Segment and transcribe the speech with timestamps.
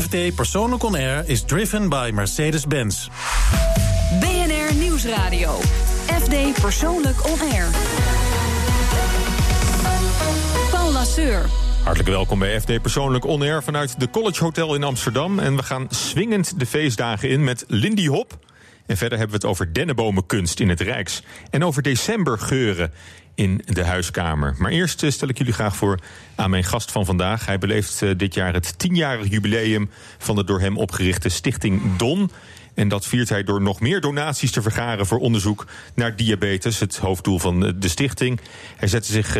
[0.00, 3.08] FD Persoonlijk On Air is driven by Mercedes-Benz.
[4.20, 5.58] BNR Nieuwsradio.
[6.06, 7.66] FD Persoonlijk On Air.
[10.70, 11.46] Paul Lasseur.
[11.82, 15.38] Hartelijk welkom bij FD Persoonlijk On Air vanuit de College Hotel in Amsterdam.
[15.38, 18.38] En we gaan swingend de feestdagen in met Lindy Hop.
[18.86, 21.22] En verder hebben we het over dennenbomenkunst in het Rijks.
[21.50, 22.92] En over decembergeuren
[23.34, 24.54] in de huiskamer.
[24.58, 25.98] Maar eerst eh, stel ik jullie graag voor
[26.34, 27.46] aan mijn gast van vandaag.
[27.46, 32.30] Hij beleeft eh, dit jaar het tienjarig jubileum van de door hem opgerichte Stichting Don.
[32.74, 36.96] En dat viert hij door nog meer donaties te vergaren voor onderzoek naar diabetes, het
[36.96, 38.40] hoofddoel van de stichting.
[38.76, 39.36] Hij zette zich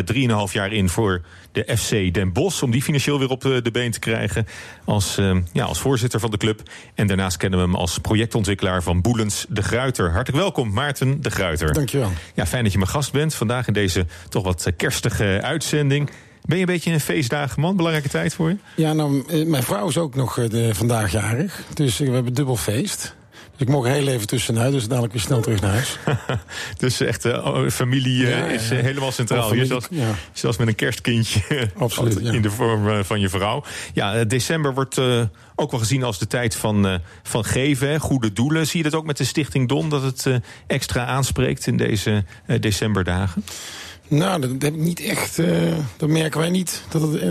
[0.49, 3.91] 3,5 jaar in voor de FC Den Bosch om die financieel weer op de been
[3.91, 4.47] te krijgen
[4.85, 5.19] als,
[5.53, 6.63] ja, als voorzitter van de club.
[6.95, 10.11] En daarnaast kennen we hem als projectontwikkelaar van Boelens de Gruiter.
[10.11, 11.73] Hartelijk welkom, Maarten de Gruiter.
[11.73, 12.13] Dankjewel.
[12.35, 16.11] Ja, fijn dat je mijn gast bent vandaag in deze toch wat kerstige uitzending.
[16.45, 17.77] Ben je een beetje een feestdagen man?
[17.77, 18.57] Belangrijke tijd voor je?
[18.77, 21.63] Ja, nou, mijn vrouw is ook nog de, vandaag jarig.
[21.75, 23.15] Dus we hebben dubbel feest.
[23.57, 25.99] Dus ik mocht heel even tussenuit, dus dadelijk weer snel terug naar huis.
[26.79, 29.49] dus echt, uh, familie uh, ja, is uh, helemaal centraal.
[29.49, 30.15] Familie, ja.
[30.33, 31.41] zoals met een kerstkindje
[31.79, 33.65] Absoluut, in de vorm van je vrouw.
[33.93, 35.01] Ja, december wordt
[35.55, 38.67] ook wel gezien als de tijd van, van geven, hè, goede doelen.
[38.67, 42.25] Zie je dat ook met de Stichting Don, dat het extra aanspreekt in deze
[42.61, 43.45] decemberdagen?
[44.09, 45.41] Nou, dat, heb ik niet echt.
[45.97, 47.23] dat merken wij niet dat het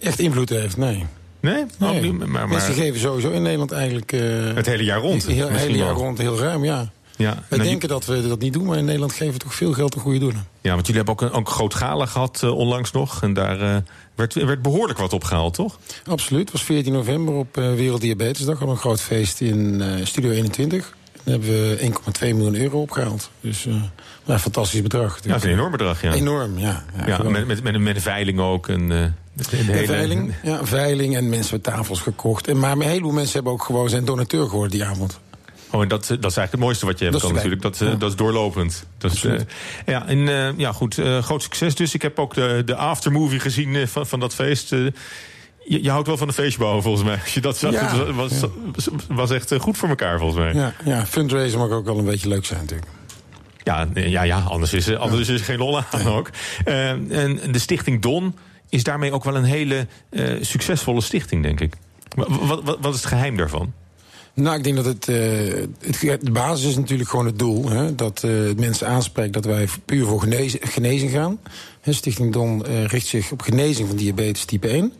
[0.00, 1.06] echt invloed heeft, nee.
[1.44, 1.64] Nee?
[1.78, 2.00] nee.
[2.00, 2.48] Niet, maar, maar...
[2.48, 4.12] Mensen geven sowieso in Nederland eigenlijk...
[4.12, 5.26] Uh, het hele jaar rond?
[5.26, 6.92] Het hele jaar rond, heel ruim, ja.
[7.16, 9.54] Ja, Wij nou, denken dat we dat niet doen, maar in Nederland geven we toch
[9.54, 10.46] veel geld aan goede doelen.
[10.60, 13.22] Ja, want jullie hebben ook een, ook groot gala gehad uh, onlangs nog.
[13.22, 13.76] En daar uh,
[14.14, 15.78] werd, werd behoorlijk wat opgehaald, toch?
[16.06, 16.42] Absoluut.
[16.42, 18.58] Het was 14 november op uh, Werelddiabetesdag.
[18.58, 20.96] We een groot feest in Studio 21.
[21.24, 23.30] Daar hebben we 1,2 miljoen euro opgehaald.
[23.40, 23.74] Dus uh,
[24.26, 25.18] een fantastisch bedrag.
[25.22, 26.12] Ja, dat is een enorm bedrag, ja.
[26.12, 26.84] Enorm, ja.
[26.96, 28.68] ja, ja met, met, met, met een veiling ook.
[28.68, 29.86] En, de hele...
[29.86, 32.48] veiling, ja, veiling en mensen hebben tafels gekocht.
[32.48, 35.20] En, maar een heleboel mensen hebben ook gewoon zijn donateur geworden die avond.
[35.74, 37.62] Oh, en dat, dat is eigenlijk het mooiste wat je hebt kan natuurlijk.
[37.62, 37.94] Dat, ja.
[37.94, 38.86] dat is doorlopend.
[38.98, 39.40] Dat is, uh,
[39.86, 41.94] ja, en, uh, ja, goed, uh, groot succes dus.
[41.94, 44.70] Ik heb ook de, de aftermovie gezien van, van dat feest.
[44.70, 44.92] Je,
[45.64, 47.18] je, houdt wel van een feestje bouwen, volgens mij.
[47.22, 48.32] Als je dat zag, ja, was,
[49.08, 50.54] was echt goed voor elkaar, volgens mij.
[50.54, 52.90] Ja, ja fundraiser mag ook wel een beetje leuk zijn, natuurlijk.
[53.62, 56.30] Ja, ja, ja anders, is, anders is er geen lol aan ook.
[56.64, 58.34] en de stichting Don
[58.74, 61.74] is daarmee ook wel een hele uh, succesvolle stichting, denk ik.
[62.14, 63.72] Wat, wat, wat, is het geheim daarvan?
[64.34, 65.16] Nou, ik denk dat het, uh,
[65.78, 67.68] het de basis is natuurlijk gewoon het doel.
[67.68, 71.38] Hè, dat uh, het mensen aanspreekt dat wij puur voor genezing, genezing gaan.
[71.88, 74.92] Stichting Don richt zich op genezing van diabetes type 1.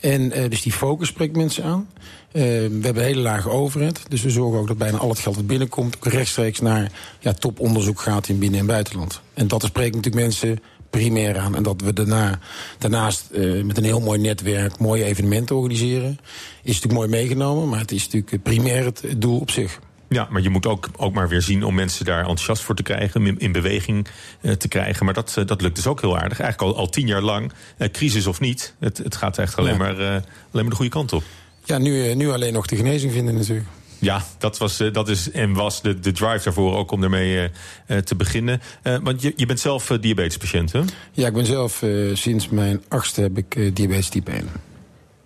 [0.00, 1.88] En dus die focus spreekt mensen aan.
[2.32, 2.40] we
[2.82, 4.00] hebben een hele lage overheid.
[4.08, 5.96] Dus we zorgen ook dat bijna al het geld dat binnenkomt...
[6.00, 9.20] rechtstreeks naar ja, toponderzoek gaat in binnen- en buitenland.
[9.34, 10.60] En dat spreekt natuurlijk mensen
[10.92, 11.56] primair aan.
[11.56, 12.38] En dat we daarna,
[12.78, 16.18] daarnaast uh, met een heel mooi netwerk mooie evenementen organiseren.
[16.62, 19.78] Is natuurlijk mooi meegenomen, maar het is natuurlijk primair het doel op zich.
[20.08, 22.82] Ja, maar je moet ook, ook maar weer zien om mensen daar enthousiast voor te
[22.82, 24.06] krijgen, in, in beweging
[24.40, 25.04] uh, te krijgen.
[25.04, 26.40] Maar dat, uh, dat lukt dus ook heel aardig.
[26.40, 29.72] Eigenlijk al, al tien jaar lang, uh, crisis of niet, het, het gaat echt alleen,
[29.72, 29.78] ja.
[29.78, 30.22] maar, alleen
[30.52, 31.22] maar de goede kant op.
[31.64, 33.66] Ja, nu, nu alleen nog de genezing vinden natuurlijk.
[34.02, 37.50] Ja, dat, was, dat is en was de, de drive daarvoor ook om ermee
[37.86, 38.60] uh, te beginnen.
[38.82, 40.80] Uh, want je, je bent zelf uh, diabetespatiënt, hè?
[41.12, 44.48] Ja, ik ben zelf sinds mijn achtste heb ik diabetes type 1.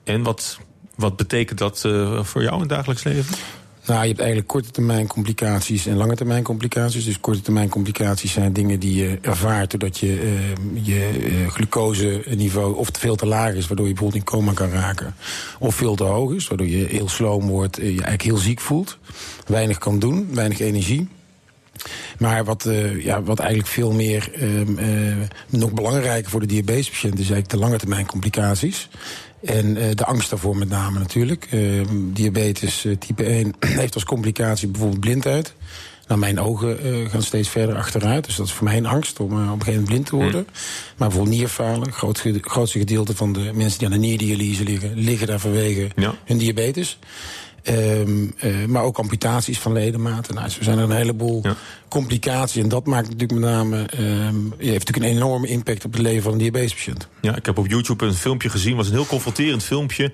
[0.04, 0.58] En wat,
[0.94, 1.80] wat betekent dat
[2.20, 3.36] voor jou in het dagelijks leven?
[3.86, 7.04] Nou, je hebt eigenlijk korte termijn complicaties en lange termijn complicaties.
[7.04, 12.76] Dus korte termijn complicaties zijn dingen die je ervaart doordat je uh, je uh, glucoseniveau
[12.76, 15.14] of veel te laag is, waardoor je bijvoorbeeld in coma kan raken.
[15.58, 18.60] Of veel te hoog is, waardoor je heel sloom wordt, uh, je eigenlijk heel ziek
[18.60, 18.98] voelt.
[19.46, 21.08] Weinig kan doen, weinig energie.
[22.18, 22.68] Maar wat,
[22.98, 25.16] ja, wat eigenlijk veel meer, uh,
[25.48, 28.88] nog belangrijker voor de diabetespatiënt is eigenlijk de lange termijn complicaties.
[29.44, 31.48] En uh, de angst daarvoor met name natuurlijk.
[31.52, 31.82] Uh,
[32.12, 35.54] diabetes uh, type 1 heeft als complicatie bijvoorbeeld blindheid.
[36.06, 38.24] Nou, mijn ogen uh, gaan steeds verder achteruit.
[38.24, 40.16] Dus dat is voor mij een angst om uh, op een gegeven moment blind te
[40.16, 40.40] worden.
[40.40, 40.46] Mm.
[40.96, 41.82] Maar bijvoorbeeld nierfalen.
[41.82, 44.98] Het groot, grootste gedeelte van de mensen die aan de nierdialyse liggen...
[44.98, 46.14] liggen daar vanwege ja.
[46.24, 46.98] hun diabetes.
[47.68, 50.34] Um, uh, maar ook amputaties van ledematen.
[50.34, 51.56] Nou, zo zijn er een heleboel ja.
[51.88, 52.62] complicaties.
[52.62, 53.76] En dat maakt natuurlijk met name.
[53.76, 57.08] Um, heeft natuurlijk een enorme impact op het leven van een diabetespatiënt.
[57.20, 58.76] Ja, ik heb op YouTube een filmpje gezien.
[58.76, 60.12] was een heel confronterend filmpje.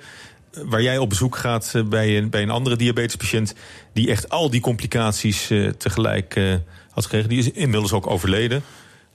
[0.65, 3.55] Waar jij op bezoek gaat bij een, bij een andere diabetespatiënt.
[3.93, 6.55] die echt al die complicaties uh, tegelijk uh,
[6.91, 7.29] had gekregen.
[7.29, 8.63] Die is inmiddels ook overleden.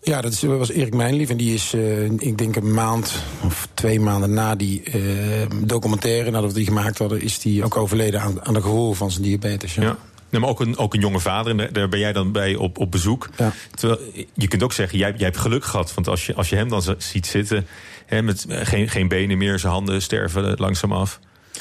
[0.02, 1.30] Ja, dat was Erik Mijnlief.
[1.30, 3.14] En die is, uh, ik denk een maand
[3.44, 7.78] of twee maanden na die uh, documentaire, nadat we die gemaakt hadden, is die ook
[7.78, 9.76] overleden aan, aan de gevolgen van zijn diabetes.
[9.76, 9.82] Ja.
[9.82, 9.98] ja.
[10.30, 12.78] Nee, maar ook een, ook een jonge vader, en daar ben jij dan bij op,
[12.78, 13.30] op bezoek.
[13.38, 13.54] Ja.
[13.76, 14.00] Terwijl,
[14.34, 15.94] je kunt ook zeggen, jij, jij hebt geluk gehad.
[15.94, 17.68] Want als je, als je hem dan ziet zitten,
[18.06, 21.20] hè, met geen, geen benen meer, zijn handen sterven langzaam af.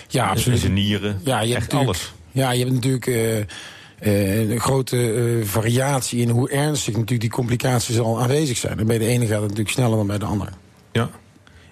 [0.08, 0.60] Ja, absoluut.
[0.60, 1.20] Zijn nieren.
[1.24, 2.12] Ja, je echt hebt alles.
[2.32, 3.36] Ja, je hebt natuurlijk uh,
[4.02, 8.78] uh, een grote uh, variatie in hoe ernstig natuurlijk die complicaties al aanwezig zijn.
[8.78, 10.50] En bij de ene gaat het natuurlijk sneller dan bij de andere.
[10.92, 11.10] Ja.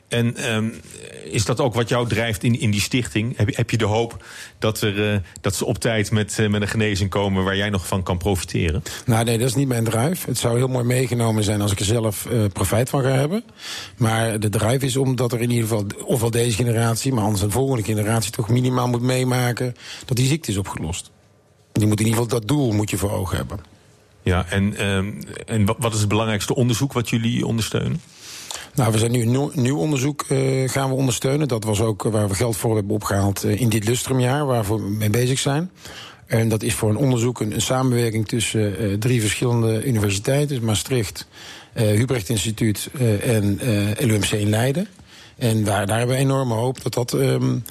[0.09, 0.75] En um,
[1.25, 3.37] is dat ook wat jou drijft in, in die stichting?
[3.37, 4.25] Heb, heb je de hoop
[4.59, 7.71] dat, er, uh, dat ze op tijd met, uh, met een genezing komen waar jij
[7.71, 8.82] nog van kan profiteren?
[9.06, 10.27] Nou, nee, dat is niet mijn drive.
[10.27, 13.44] Het zou heel mooi meegenomen zijn als ik er zelf uh, profijt van ga hebben.
[13.97, 17.50] Maar de drive is omdat er in ieder geval, ofwel deze generatie, maar anders de
[17.50, 19.75] volgende generatie, toch minimaal moet meemaken
[20.05, 21.11] dat die ziekte is opgelost.
[21.75, 23.61] Die moet in ieder geval dat doel moet je voor ogen hebben.
[24.23, 28.00] Ja, en, um, en wat is het belangrijkste onderzoek wat jullie ondersteunen?
[28.75, 31.49] Nou, we zijn nu een nieuw onderzoek uh, gaan we ondersteunen.
[31.49, 34.79] Dat was ook waar we geld voor hebben opgehaald uh, in dit lustrumjaar, waar we
[34.79, 35.71] mee bezig zijn.
[36.26, 41.27] En dat is voor een onderzoek, een, een samenwerking tussen uh, drie verschillende universiteiten: Maastricht,
[41.73, 42.91] Hubrecht Instituut
[43.23, 43.61] en
[43.99, 44.88] LUMC in Leiden.
[45.37, 47.65] En daar, daar hebben we enorme hoop dat dat um,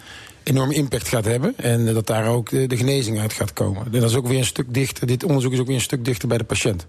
[0.44, 1.54] enorme impact gaat hebben.
[1.58, 3.86] En dat daar ook de, de genezing uit gaat komen.
[3.86, 5.08] En dat is ook weer een stuk dichter.
[5.08, 6.86] Dit onderzoek is ook weer een stuk dichter bij de patiënt.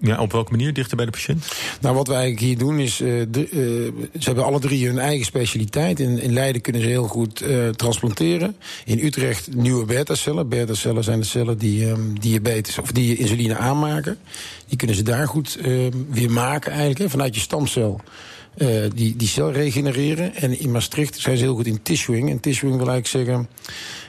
[0.00, 1.46] Ja, op welke manier dichter bij de patiënt?
[1.80, 4.98] Nou, wat we eigenlijk hier doen is, uh, de, uh, ze hebben alle drie hun
[4.98, 6.00] eigen specialiteit.
[6.00, 8.56] In, in Leiden kunnen ze heel goed uh, transplanteren.
[8.84, 10.48] In Utrecht nieuwe beta-cellen.
[10.48, 14.18] Beta-cellen zijn de cellen die um, diabetes of die insuline aanmaken.
[14.66, 15.58] Die kunnen ze daar goed
[16.10, 18.00] weer maken eigenlijk, hè, vanuit je stamcel.
[18.94, 20.34] Die, die cel regenereren.
[20.34, 22.30] En in Maastricht zijn ze heel goed in tissuing.
[22.30, 23.48] En tissuing wil eigenlijk zeggen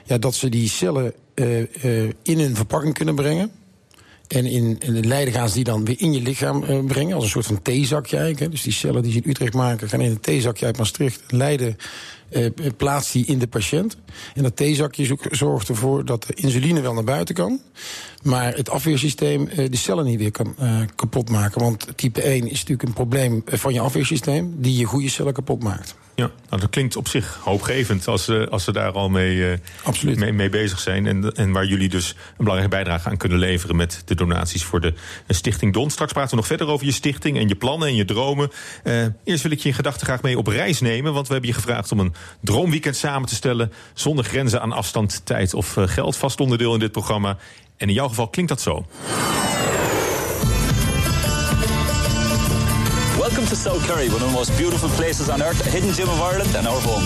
[0.05, 1.13] ja, dat ze die cellen
[2.23, 3.51] in een verpakking kunnen brengen.
[4.27, 7.15] En in, in Leiden gaan ze die dan weer in je lichaam brengen.
[7.15, 8.51] Als een soort van theezakje eigenlijk.
[8.51, 11.23] Dus die cellen die ze in Utrecht maken, gaan in een theezakje uit Maastricht.
[11.27, 11.77] Leiden
[12.77, 13.97] plaatst die in de patiënt.
[14.33, 17.61] En dat theezakje zorgt ervoor dat de insuline wel naar buiten kan.
[18.23, 20.55] Maar het afweersysteem uh, de cellen niet weer kan
[20.95, 21.61] kapot maken.
[21.61, 24.55] Want type 1 is natuurlijk een probleem van je afweersysteem.
[24.57, 25.95] Die je goede cellen kapot maakt.
[26.17, 30.15] Ja, nou, dat klinkt op zich hoopgevend als, uh, als ze daar al mee, uh,
[30.15, 31.05] mee, mee, bezig zijn.
[31.05, 34.81] En, en waar jullie dus een belangrijke bijdrage aan kunnen leveren met de donaties voor
[34.81, 34.93] de
[35.27, 35.89] Stichting Don.
[35.89, 38.51] Straks praten we nog verder over je stichting en je plannen en je dromen.
[38.83, 41.13] Uh, eerst wil ik je in gedachten graag mee op reis nemen.
[41.13, 43.71] Want we hebben je gevraagd om een droomweekend samen te stellen.
[43.93, 46.17] Zonder grenzen aan afstand, tijd of geld.
[46.17, 47.37] Vast onderdeel in dit programma.
[47.77, 48.85] En in jouw geval klinkt dat zo.
[53.17, 56.07] Welcome to South Kerry, one of the most beautiful places on earth, a hidden gem
[56.07, 57.03] of Ireland and our home.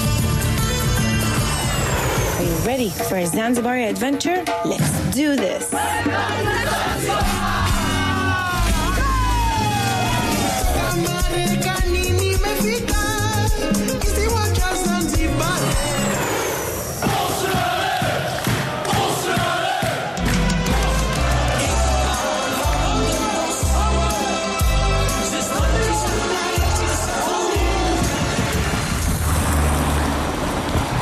[2.38, 4.44] Are you ready for a Zanzibar adventure?
[4.66, 5.72] Let's do this.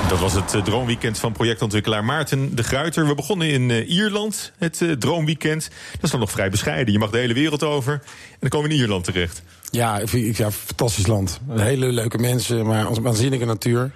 [0.09, 3.07] Dat was het uh, droomweekend van projectontwikkelaar Maarten de Gruiter.
[3.07, 5.69] We begonnen in uh, Ierland, het uh, droomweekend.
[5.91, 6.93] Dat is dan nog vrij bescheiden.
[6.93, 7.93] Je mag de hele wereld over.
[7.93, 9.41] En dan komen we in Ierland terecht.
[9.71, 11.39] Ja, ja fantastisch land.
[11.49, 13.81] Hele leuke mensen, maar als waanzinnige natuur.
[13.81, 13.91] Een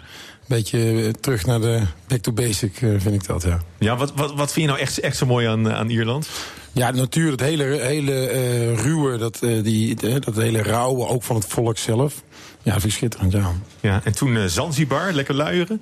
[0.47, 3.61] beetje terug naar de back to basic, vind ik dat, ja.
[3.77, 6.29] Ja, wat, wat, wat vind je nou echt, echt zo mooi aan, aan Ierland?
[6.71, 11.23] Ja, de natuur, het hele, hele uh, ruwe, dat, uh, die, dat hele rauwe, ook
[11.23, 12.23] van het volk zelf.
[12.61, 13.51] Ja, vind ik schitterend, ja.
[13.79, 15.81] Ja, en toen uh, Zanzibar, lekker luieren.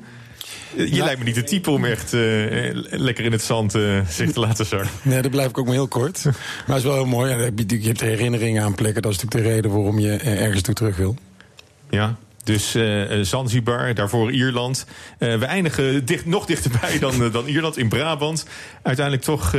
[0.75, 2.11] Je nou, lijkt me niet de type om echt
[2.89, 3.71] lekker in het zand
[4.09, 4.89] zich te laten zakken.
[5.01, 6.23] Nee, dat blijf ik ook maar heel kort.
[6.23, 6.33] maar
[6.65, 7.51] het is wel heel mooi.
[7.67, 9.01] Je hebt herinneringen aan plekken.
[9.01, 11.15] Dat is natuurlijk de reden waarom je ergens toe terug wil.
[11.89, 14.85] Ja, dus uh, Zanzibar, daarvoor Ierland.
[15.19, 18.45] Uh, we eindigen dicht, nog dichterbij dan, uh, dan Ierland, in Brabant.
[18.81, 19.55] Uiteindelijk toch,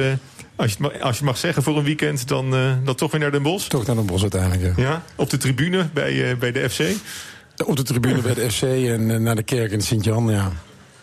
[0.56, 2.50] als, je als je mag zeggen voor een weekend, dan,
[2.84, 3.68] dan toch weer naar Den Bosch?
[3.68, 4.82] Toch naar Den Bosch uiteindelijk, ja.
[4.82, 6.80] ja op de tribune bij, bij de FC?
[7.66, 10.52] Op de tribune bij de FC en naar de kerk in Sint-Jan, ja.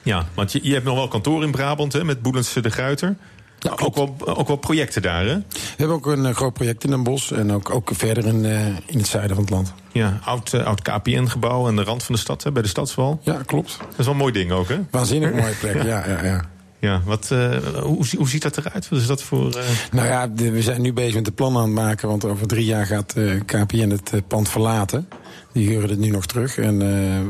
[0.09, 3.15] Ja, want je, je hebt nog wel kantoor in Brabant, hè, met Boelens de Gruiter.
[3.59, 5.35] Ja, ook, wel, ook wel projecten daar, hè?
[5.35, 8.43] We hebben ook een uh, groot project in Den Bosch en ook, ook verder in,
[8.43, 9.73] uh, in het zuiden van het land.
[9.91, 13.19] Ja, oud, uh, oud KPN-gebouw aan de rand van de stad, hè, bij de Stadswal.
[13.23, 13.77] Ja, klopt.
[13.77, 14.79] Dat is wel een mooi ding ook, hè?
[14.91, 16.41] Waanzinnig mooie plek, ja, ja, ja.
[16.79, 18.89] Ja, wat, uh, hoe, hoe ziet dat eruit?
[18.89, 19.57] Wat is dat voor.
[19.57, 19.63] Uh...
[19.91, 22.47] Nou ja, de, we zijn nu bezig met de plannen aan het maken, want over
[22.47, 25.07] drie jaar gaat uh, KPN het pand verlaten.
[25.53, 26.57] Die huren het nu nog terug.
[26.57, 26.75] En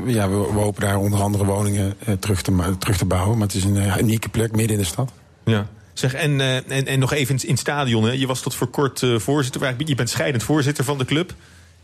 [0.06, 3.38] ja, we, we, hopen daar onder andere woningen terug, te, terug te bouwen.
[3.38, 5.12] Maar het is een unieke plek midden in de stad.
[5.46, 5.68] Ja.
[5.94, 8.04] Zeg, en, en, en nog even in het stadion.
[8.04, 8.12] Hè.
[8.12, 9.76] Je was tot voor kort voorzitter.
[9.86, 11.34] Je bent scheidend voorzitter van de club.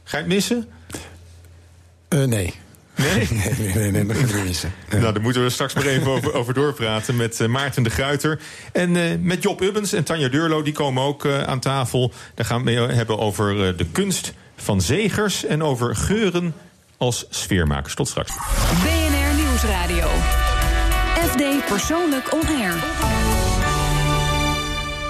[0.04, 0.68] Ga je het missen?
[2.10, 2.54] nee.
[2.96, 3.28] Nee?
[3.32, 4.74] Nee, nee, nee, nee dat missen.
[4.90, 5.00] Nee.
[5.02, 8.40] Nou, daar moeten we straks maar even over, over doorpraten met uh, Maarten de Gruiter.
[8.72, 12.12] En uh, met Job Ubbens en Tanja Deurlo, die komen ook uh, aan tafel.
[12.36, 16.54] Daar gaan we het hebben over de kunst van zegers en over geuren
[16.98, 17.96] als sfeermakers.
[17.96, 18.32] Tot straks.
[18.84, 20.08] BNR Nieuwsradio.
[21.16, 22.74] FD Persoonlijk On Air.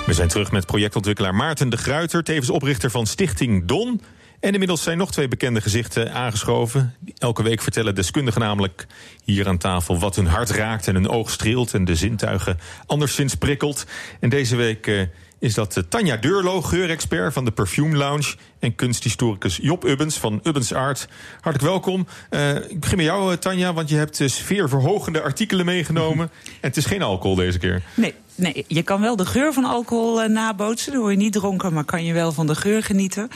[0.06, 4.02] We zijn terug met projectontwikkelaar Maarten de Gruiter, tevens oprichter van Stichting Don.
[4.40, 6.96] En inmiddels zijn nog twee bekende gezichten aangeschoven.
[7.18, 8.88] Elke week vertellen deskundigen namelijk
[9.24, 13.36] hier aan tafel wat hun hart raakt en hun oog streelt en de zintuigen anderszins
[13.36, 13.86] prikkelt.
[14.20, 15.02] En deze week uh,
[15.40, 18.36] is dat uh, Tanja Deurlo, geurexpert van de Perfume Lounge.
[18.60, 21.08] En kunsthistoricus Job Ubbens van Ubbens Art.
[21.42, 22.08] Hartelijk welkom.
[22.30, 26.30] Uh, ik begin met jou, Tanja, want je hebt sfeerverhogende artikelen meegenomen.
[26.46, 27.84] en het is geen alcohol deze keer.
[27.94, 28.14] Nee.
[28.38, 30.92] Nee, je kan wel de geur van alcohol uh, nabootsen.
[30.92, 33.30] Dan word je niet dronken, maar kan je wel van de geur genieten.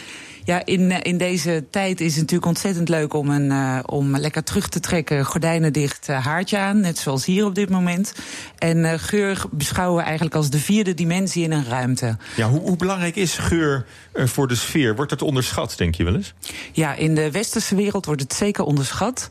[0.50, 4.44] Ja, in, in deze tijd is het natuurlijk ontzettend leuk om, een, uh, om lekker
[4.44, 5.26] terug te trekken.
[5.26, 8.14] Gordijnen dicht, uh, haartje aan, net zoals hier op dit moment.
[8.58, 12.18] En uh, geur beschouwen we eigenlijk als de vierde dimensie in een ruimte.
[12.36, 14.96] Ja, hoe, hoe belangrijk is geur voor de sfeer?
[14.96, 16.34] Wordt dat onderschat, denk je wel eens?
[16.72, 19.28] Ja, in de westerse wereld wordt het zeker onderschat.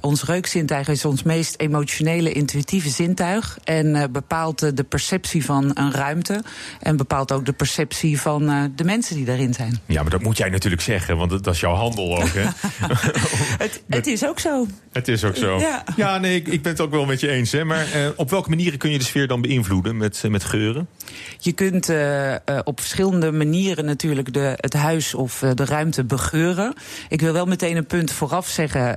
[0.00, 3.58] ons reukzintuig is ons meest emotionele, intuïtieve zintuig.
[3.64, 6.42] En bepaalt de perceptie van een ruimte.
[6.80, 9.80] En bepaalt ook de perceptie van de mensen die daarin zijn.
[9.86, 12.42] Ja, maar dat moet jij natuurlijk zeggen, want dat is jouw handel ook, hè?
[13.64, 14.66] het, het, is ook zo.
[14.92, 15.58] Het is ook zo.
[15.58, 17.52] Ja, ja nee, ik, ik, ben het ook wel met je eens.
[17.52, 17.64] Hè.
[17.64, 20.88] Maar uh, op welke manieren kun je de sfeer dan beïnvloeden met, uh, met geuren?
[21.38, 26.74] Je kunt uh, op verschillende manieren natuurlijk de, het huis of de ruimte begeuren.
[27.08, 28.96] Ik wil wel meteen een punt vooraf zeggen.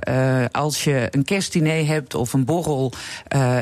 [0.50, 2.92] als je een kerstdiner hebt of een borrel...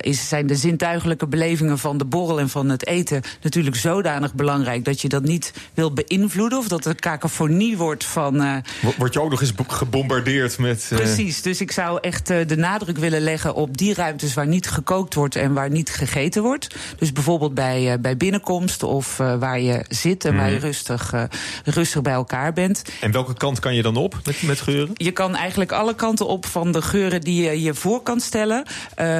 [0.00, 3.22] is, zijn de zintuigelijke belevingen van de borrel en van het eten...
[3.42, 6.58] natuurlijk zodanig belangrijk dat je dat niet wil beïnvloeden...
[6.58, 8.42] of dat de kakofonie wordt van...
[8.42, 8.56] Uh,
[8.98, 10.88] Word je ook nog eens gebombardeerd met...
[10.92, 10.98] Uh...
[10.98, 14.34] Precies, dus ik zou echt uh, de nadruk willen leggen op die ruimtes...
[14.34, 16.74] waar niet gekookt wordt en waar niet gegeten wordt.
[16.98, 20.24] Dus bijvoorbeeld bij, bij binnenkomst of waar je zit...
[20.24, 20.38] en mm.
[20.38, 21.14] waar je rustig,
[21.64, 22.82] rustig bij elkaar bent.
[23.00, 24.90] En welke kant kan je dan op met, met geuren?
[24.94, 28.64] Je kan eigenlijk alle kanten op van de geuren die je je voor kan stellen.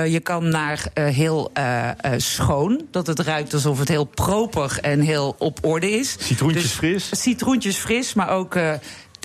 [0.07, 1.53] je kan naar heel
[2.17, 6.17] schoon, dat het ruikt alsof het heel proper en heel op orde is.
[6.19, 7.09] Citroentjes dus, fris?
[7.11, 8.73] Citroentjes fris, maar ook uh,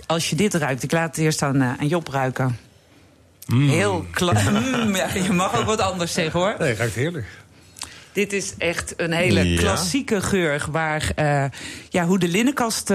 [0.06, 0.84] als je dit ruikt.
[0.84, 2.58] Ik laat het eerst aan, uh, aan Job ruiken.
[3.46, 3.70] Mm.
[3.70, 6.56] Heel mm, ja, je mag ook wat anders zeggen hoor.
[6.60, 7.26] Nee, ruikt heerlijk.
[8.12, 9.60] Dit is echt een hele ja.
[9.60, 11.46] klassieke geur waar uh,
[11.90, 12.90] ja, hoe de linnenkast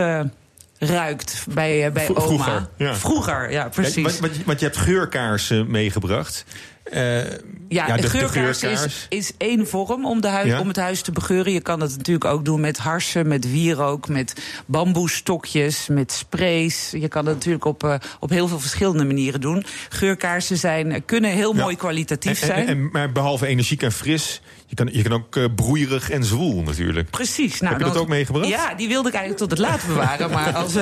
[0.78, 2.20] ruikt bij, bij oma.
[2.20, 2.94] Vroeger, ja.
[2.94, 4.20] Vroeger, ja, precies.
[4.44, 6.44] want, je hebt geurkaarsen meegebracht.
[6.94, 7.22] Uh,
[7.68, 9.06] ja, ja, de, de geurkaars, de geurkaars.
[9.08, 10.60] Is, is één vorm om, de ja?
[10.60, 11.52] om het huis te begeuren.
[11.52, 14.34] Je kan het natuurlijk ook doen met harsen, met wierook, met
[14.66, 16.90] bamboestokjes, met sprays.
[16.90, 19.64] Je kan het natuurlijk op, uh, op heel veel verschillende manieren doen.
[19.88, 21.62] Geurkaarsen zijn, kunnen heel ja.
[21.62, 22.66] mooi kwalitatief en, zijn.
[22.66, 26.24] En, en, maar behalve energiek en fris, je kan, je kan ook uh, broeierig en
[26.24, 27.10] zwoel natuurlijk.
[27.10, 27.60] Precies.
[27.60, 28.48] Nou, Heb je dat dan, ook meegebracht?
[28.48, 30.30] Ja, die wilde ik eigenlijk tot het laat bewaren.
[30.30, 30.76] maar als,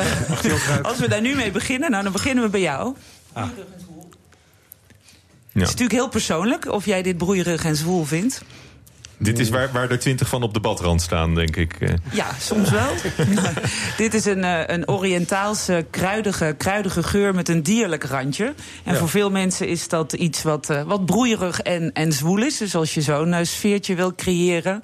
[0.83, 2.95] als we daar nu mee beginnen, nou, dan beginnen we bij jou.
[3.33, 3.49] Ah.
[5.61, 8.43] Het is natuurlijk heel persoonlijk of jij dit broeierig en zwoel vindt.
[9.21, 11.77] Dit is waar, waar er twintig van op de badrand staan, denk ik.
[12.13, 12.91] Ja, soms wel.
[13.97, 18.45] Dit is een, een Oriëntaalse kruidige, kruidige geur met een dierlijk randje.
[18.85, 18.99] En ja.
[18.99, 22.57] voor veel mensen is dat iets wat, uh, wat broeierig en, en zwoel is.
[22.57, 24.83] Dus als je zo'n sfeertje wil creëren...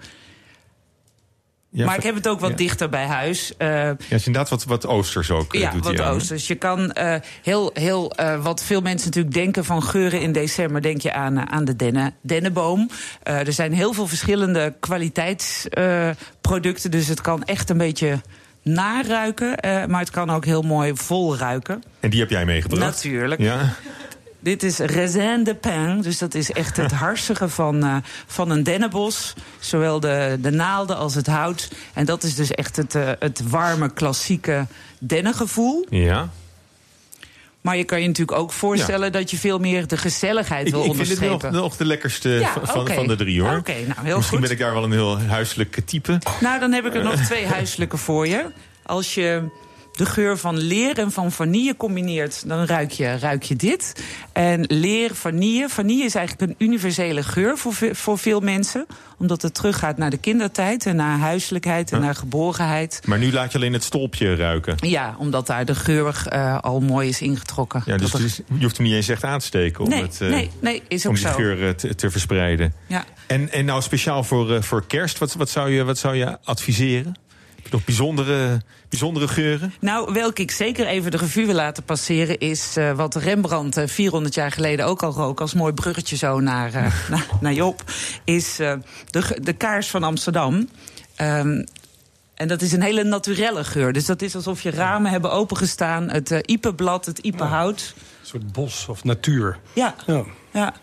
[1.77, 2.57] Ja, maar ik heb het ook wat ja.
[2.57, 3.53] dichter bij huis.
[3.59, 5.53] Uh, ja, het is inderdaad wat, wat oosters ook.
[5.53, 6.15] Ja, doet wat aan.
[6.15, 6.47] oosters.
[6.47, 10.83] Je kan uh, heel, heel uh, wat veel mensen natuurlijk denken van geuren in december,
[10.83, 12.91] denk je aan, aan de dennen, dennenboom.
[13.23, 18.21] er zijn heel veel verschillende kwaliteitsproducten, dus het kan echt een beetje
[18.63, 19.57] naruiken,
[19.91, 21.83] maar het kan ook heel mooi vol ruiken.
[22.01, 22.83] En die heb jij meegebracht?
[22.83, 23.41] Natuurlijk.
[23.41, 23.75] Ja.
[24.45, 27.97] Dit is raisin de pin, dus dat is echt het harsige van, uh,
[28.27, 29.35] van een dennenbos.
[29.59, 31.71] Zowel de, de naalden als het hout.
[31.95, 34.67] En dat is dus echt het, uh, het warme, klassieke
[34.99, 35.87] dennengevoel.
[35.91, 36.29] Ja.
[37.61, 39.11] Maar je kan je natuurlijk ook voorstellen ja.
[39.19, 41.25] dat je veel meer de gezelligheid ik, wil ik onderstrepen.
[41.25, 42.95] Ik vind het nog, nog de lekkerste ja, van, okay.
[42.95, 43.51] van de drie, hoor.
[43.51, 44.47] Oké, okay, nou heel Misschien goed.
[44.49, 46.19] ben ik daar wel een heel huiselijke type.
[46.41, 48.45] Nou, dan heb ik er nog twee huiselijke voor je.
[48.83, 49.43] Als je
[49.97, 54.05] de geur van leer en van vanille combineert, dan ruik je, ruik je dit.
[54.33, 55.69] En leer, vanille.
[55.69, 58.87] Vanille is eigenlijk een universele geur voor, voor veel mensen.
[59.19, 62.05] Omdat het teruggaat naar de kindertijd en naar huiselijkheid en huh?
[62.05, 63.01] naar geborgenheid.
[63.05, 64.77] Maar nu laat je alleen het stolpje ruiken.
[64.81, 67.83] Ja, omdat daar de geur uh, al mooi is ingetrokken.
[67.87, 70.19] Ja, dus, dus je hoeft hem niet eens echt aan te steken om, nee, het,
[70.23, 71.35] uh, nee, nee, is ook om die zo.
[71.35, 72.75] geur te, te, verspreiden.
[72.87, 73.05] Ja.
[73.27, 76.39] En, en nou speciaal voor, uh, voor kerst, wat, wat, zou je, wat zou je
[76.45, 77.17] adviseren?
[77.71, 79.75] Nog bijzondere, bijzondere geuren?
[79.81, 82.39] Nou, welke ik zeker even de revue wil laten passeren...
[82.39, 85.41] is uh, wat Rembrandt uh, 400 jaar geleden ook al rook...
[85.41, 87.83] als mooi bruggetje zo naar, uh, naar, naar Job...
[88.25, 88.73] is uh,
[89.11, 90.69] de, de kaars van Amsterdam.
[91.21, 91.65] Um,
[92.35, 93.93] en dat is een hele naturelle geur.
[93.93, 96.11] Dus dat is alsof je ramen hebben opengestaan.
[96.11, 97.95] Het uh, iepenblad, het iepenhout.
[97.97, 99.59] Een soort bos of natuur.
[99.73, 100.25] Ja, ja.
[100.53, 100.75] ja.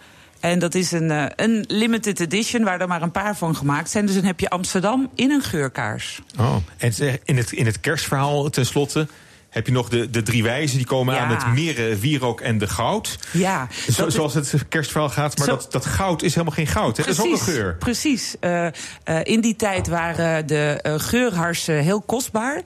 [0.41, 3.89] En dat is een, uh, een limited edition waar er maar een paar van gemaakt
[3.89, 4.05] zijn.
[4.05, 6.21] Dus dan heb je Amsterdam in een geurkaars.
[6.39, 6.93] Oh, en
[7.23, 9.07] in het, in het kerstverhaal tenslotte
[9.51, 12.67] heb je nog de, de drie wijzen die komen aan het meren, wierook en de
[12.67, 13.17] goud.
[13.31, 15.37] Ja, Zo, zoals het kerstverhaal gaat.
[15.37, 16.97] Maar dat, dat goud is helemaal geen goud.
[16.97, 17.03] Hè?
[17.03, 17.75] dat is ook een geur.
[17.75, 18.35] Precies.
[18.41, 18.65] Uh,
[19.05, 22.61] uh, in die tijd waren de uh, geurharsen heel kostbaar.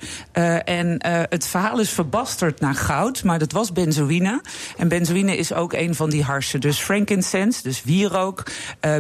[0.64, 3.24] en het verhaal is verbasterd naar goud.
[3.24, 4.42] Maar dat was benzoïne.
[4.78, 6.60] En benzoïne is ook een van die harsen.
[6.60, 8.44] Dus frankincense, dus wierook.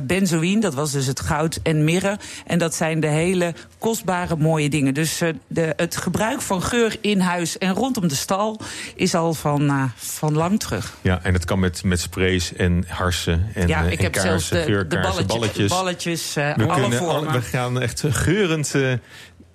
[0.03, 1.59] benzoïne, dat was dus het goud.
[1.63, 2.19] En mirre.
[2.45, 4.93] En dat zijn de hele kostbare mooie dingen.
[4.93, 8.59] Dus de, het gebruik van geur in huis en rondom de stal
[8.95, 10.93] is al van, uh, van lang terug.
[11.01, 14.39] Ja, en het kan met, met sprays en harsen en, ja, ik en heb kaarsen,
[14.39, 15.25] zelfs de, de balletjes.
[15.27, 15.69] balletjes.
[15.69, 18.73] balletjes uh, we, alle kunnen, we gaan echt geurend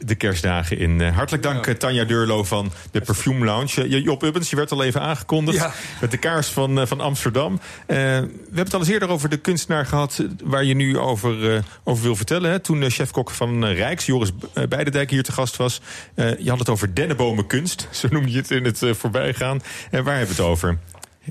[0.04, 1.00] de kerstdagen in.
[1.00, 1.74] Uh, hartelijk dank, ja.
[1.74, 3.88] Tanja Deurlo van de Perfume Lounge.
[3.88, 5.72] Uh, Job Ubbens, je werd al even aangekondigd ja.
[6.00, 7.60] met de kaars van, van Amsterdam.
[7.86, 10.24] we hebben het al eens eerder over de kunstenaar gehad...
[10.44, 12.50] waar je nu over, over wil vertellen.
[12.50, 12.58] Hè?
[12.58, 14.30] Toen chefkok van Rijks, Joris
[14.68, 15.80] Beidendijk, hier te gast was.
[16.14, 19.62] je had het over dennenbomenkunst, zo noemde je het in het voorbijgaan.
[19.90, 20.78] En waar hebben we het over?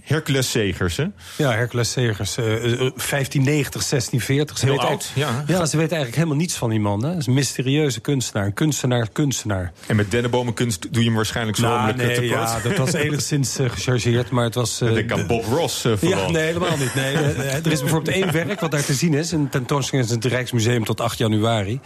[0.04, 1.06] Hercules Segers, hè?
[1.38, 2.38] Ja, Hercules Segers.
[2.38, 4.58] Uh, 1590, 1640.
[4.58, 5.44] Ze Heel oud, ja.
[5.48, 5.66] ja.
[5.66, 7.04] ze weten eigenlijk helemaal niets van die man.
[7.04, 7.10] Hè.
[7.10, 8.46] Het is een mysterieuze kunstenaar.
[8.46, 9.72] Een kunstenaar, kunstenaar.
[9.88, 12.28] En met dennenbomenkunst doe je hem waarschijnlijk zo nou, nee.
[12.28, 14.82] Ja, dat was enigszins uh, gechargeerd, maar het was...
[14.82, 16.26] Uh, Ik denk aan Bob Ross vooral.
[16.26, 16.96] Ja, nee, helemaal niet.
[16.96, 19.32] Nee, er is bijvoorbeeld één werk wat daar te zien is.
[19.32, 21.80] Een tentoonstelling in het Rijksmuseum tot 8 januari.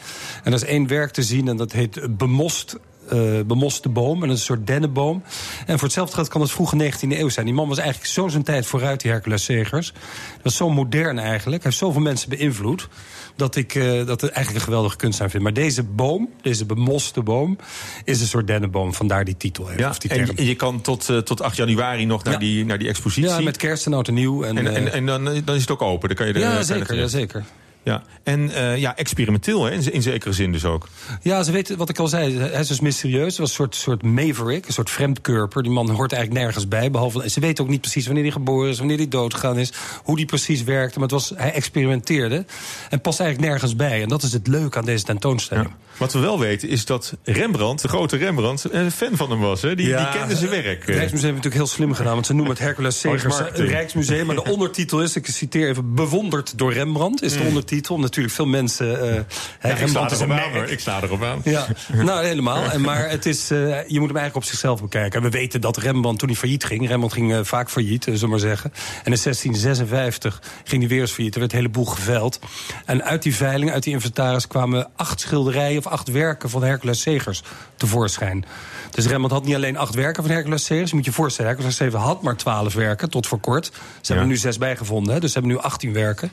[0.43, 2.77] En er is één werk te zien en dat heet Bemost
[3.13, 4.23] uh, bemoste boom.
[4.23, 5.23] En een soort dennenboom.
[5.65, 7.45] En voor hetzelfde geld kan het vroege 19e eeuw zijn.
[7.45, 9.91] Die man was eigenlijk zo zijn tijd vooruit, die Hercules Segers.
[9.91, 11.63] Dat was zo modern eigenlijk.
[11.63, 12.87] Hij heeft zoveel mensen beïnvloed.
[13.35, 15.43] Dat ik uh, dat het eigenlijk een geweldige kunstenaar vind.
[15.43, 17.57] Maar deze boom, deze bemoste boom,
[18.03, 18.93] is een soort dennenboom.
[18.93, 19.71] Vandaar die titel.
[19.77, 20.45] Ja, of die en term.
[20.47, 22.39] je kan tot, uh, tot 8 januari nog naar, Ja.
[22.39, 23.29] die, naar die expositie.
[23.29, 24.43] Ja, met kerst en oud en nieuw.
[24.43, 26.07] En, en, en, eh, en dan, dan is het ook open.
[26.07, 27.43] Dan kan je er, ja, zeker, ja, zeker.
[27.83, 30.87] Ja, en uh, ja, experimenteel hè, in, in zekere zin dus ook.
[31.21, 32.37] Ja, ze weten wat ik al zei.
[32.37, 33.27] Hij is dus mysterieus.
[33.27, 35.63] Het was een soort, soort maverick, een soort vreemdkurper.
[35.63, 36.91] Die man hoort eigenlijk nergens bij.
[36.91, 39.71] Behalve, ze weten ook niet precies wanneer hij geboren is, wanneer hij doodgegaan is,
[40.03, 40.99] hoe die precies werkte.
[40.99, 42.45] Maar het was, hij experimenteerde
[42.89, 44.01] en past eigenlijk nergens bij.
[44.01, 45.67] En dat is het leuke aan deze tentoonstelling.
[45.67, 45.97] Ja.
[45.97, 49.61] Wat we wel weten is dat Rembrandt, de grote Rembrandt, een fan van hem was.
[49.61, 49.75] Hè?
[49.75, 50.65] Die, Ja, die kende zijn werk.
[50.65, 53.37] Het Rijksmuseum heeft natuurlijk heel slim gedaan, want ze noemen het Hercules Segers.
[53.53, 54.25] Rijksmuseum.
[54.25, 57.71] Maar de ondertitel is, ik citeer even, bewonderd door Rembrandt, is de ondertitel.
[57.81, 59.25] Natuurlijk veel mensen, uh, Ja, ik
[59.61, 60.69] sla Rembrandt is een erop aan, hoor.
[60.69, 61.41] Ik sla erop aan.
[61.43, 62.63] Ja, nou helemaal.
[62.63, 63.57] En, maar het is, uh,
[63.87, 65.19] je moet hem eigenlijk op zichzelf bekijken.
[65.19, 66.87] En we weten dat Rembrandt toen hij failliet ging...
[66.87, 68.71] Rembrandt ging uh, vaak failliet, zullen we maar zeggen.
[69.03, 71.33] En in 1656 ging hij weer eens failliet.
[71.33, 72.39] Er werd een heleboel geveild.
[72.85, 74.47] En uit die veiling, uit die inventaris...
[74.47, 77.43] kwamen acht schilderijen of acht werken van Hercules Segers
[77.75, 78.45] tevoorschijn.
[78.91, 80.89] Dus Rembrandt had niet alleen acht werken van Hercules Segers.
[80.89, 83.65] Je moet je voorstellen, Hercules Segers had maar twaalf werken, tot voor kort.
[83.65, 86.31] Ze hebben er nu zes bijgevonden, dus ze hebben nu 18 werken.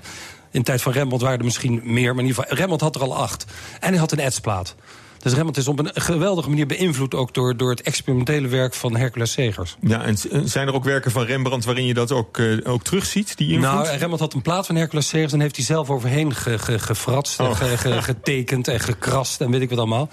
[0.51, 2.57] In de tijd van Rembrandt waren er misschien meer, maar in ieder geval...
[2.57, 3.45] Rembrandt had er al acht.
[3.81, 4.75] En hij had een etsplaat.
[5.23, 7.15] Dus Rembrandt is op een geweldige manier beïnvloed...
[7.15, 9.77] ook door, door het experimentele werk van Hercules Segers.
[9.81, 10.17] Ja, en
[10.49, 13.73] zijn er ook werken van Rembrandt waarin je dat ook, uh, ook terugziet, die invloed?
[13.73, 15.33] Nou, Rembrandt had een plaat van Hercules Segers...
[15.33, 17.47] en heeft hij zelf overheen ge, ge, gefratst, Oh.
[17.49, 19.41] en ge, ge, getekend en gekrast...
[19.41, 20.09] en weet ik wat allemaal.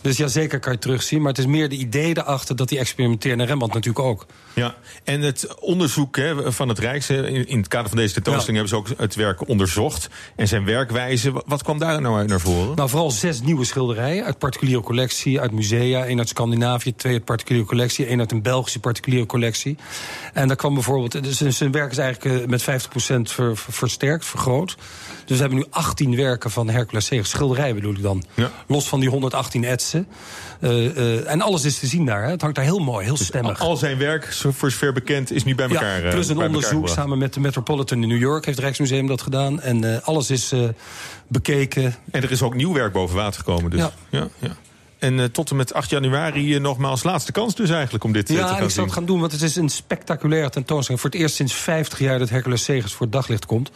[0.00, 1.18] Dus ja, zeker kan je terugzien.
[1.18, 3.38] Maar het is meer de idee erachter dat hij experimenteert.
[3.38, 4.26] En Rembrandt natuurlijk ook.
[4.54, 7.10] Ja, en het onderzoek hè, van het Rijks...
[7.10, 10.08] in, in het kader van deze tentoonstelling hebben ze ook het werk onderzocht.
[10.36, 12.76] En zijn werkwijze, wat- kwam daar nou uit naar voren?
[12.76, 16.04] Nou, vooral zes nieuwe schilderijen uit particuliere collectie, uit musea.
[16.04, 18.06] één uit Scandinavië, twee uit particuliere collectie...
[18.06, 19.76] één uit een Belgische particuliere collectie.
[20.32, 21.22] En daar kwam bijvoorbeeld...
[21.24, 24.76] Dus zijn werk is eigenlijk eh, met 50% ver, ver- versterkt, vergroot.
[25.24, 27.30] Dus we hebben nu 18 werken van Hercules Segers.
[27.30, 28.24] Schilderijen bedoel ik dan.
[28.34, 28.50] Ja.
[28.66, 30.06] Los van die 118 etsen.
[30.60, 32.22] Eh, eh, en alles is te zien daar.
[32.24, 32.30] Hè.
[32.30, 33.60] Het hangt daar heel mooi, heel stemmig.
[33.60, 35.98] Al zijn werk, voor zover bekend, is nu bij elkaar.
[35.98, 38.44] Ja, eh, plus een onderzoek samen met de Metropolitan in New York...
[38.44, 39.60] heeft het Rijksmuseum dat gedaan.
[39.60, 40.68] En eh, alles is eh,
[41.28, 41.94] bekeken.
[42.10, 43.70] En er is ook nieuw werk boven water gekomen.
[43.70, 43.80] Dus.
[44.10, 44.56] Ja, ja.
[45.02, 48.30] En eh, tot en met 8 januari eh, nogmaals laatste kans dus eigenlijk om dit
[48.30, 51.00] eh, Ja, te gaan ik zou het gaan doen, want het is een spectaculaire tentoonstelling.
[51.02, 53.70] Voor het eerst sinds 50 jaar dat Hercules Segers voor het daglicht komt.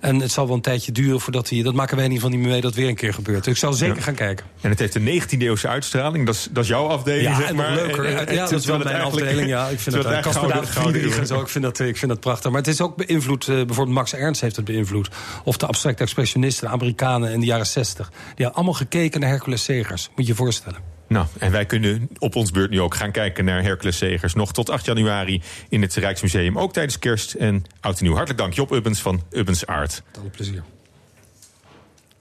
[0.00, 1.62] En het zal wel een tijdje duren voordat hij...
[1.62, 3.44] Dat maken wij in ieder geval niet meer mee dat weer een keer gebeurt.
[3.44, 4.02] Dus ik zal zeker Ja.
[4.02, 4.46] gaan kijken.
[4.60, 6.26] En het heeft een 19e eeuwse uitstraling.
[6.26, 7.74] Dat is, dat is jouw afdeling, Ja, zeg maar.
[7.74, 8.04] leuker.
[8.04, 9.48] En- en- ja, dat is wel mijn afdeling.
[9.48, 11.40] Ja, ik vind Casper Friedrich en zo.
[11.40, 12.50] Ik vind, dat, ik vind dat prachtig.
[12.50, 13.46] Maar het is ook beïnvloed.
[13.46, 15.08] bijvoorbeeld Max Ernst heeft het beïnvloed.
[15.44, 18.08] Of de abstracte expressionisten, de Amerikanen in de jaren 60.
[18.08, 20.08] Die hebben allemaal gekeken naar Hercules Segers.
[20.16, 20.71] Moet je je voorstellen.
[21.12, 24.34] Nou, en wij kunnen op ons beurt nu ook gaan kijken naar Hercules Segers.
[24.34, 26.58] Nog tot 8 januari in het Rijksmuseum.
[26.58, 28.14] Ook tijdens kerst en oud en nieuw.
[28.14, 30.02] Hartelijk dank Job Ubbens van Ubbens Art.
[30.18, 30.62] Alle plezier.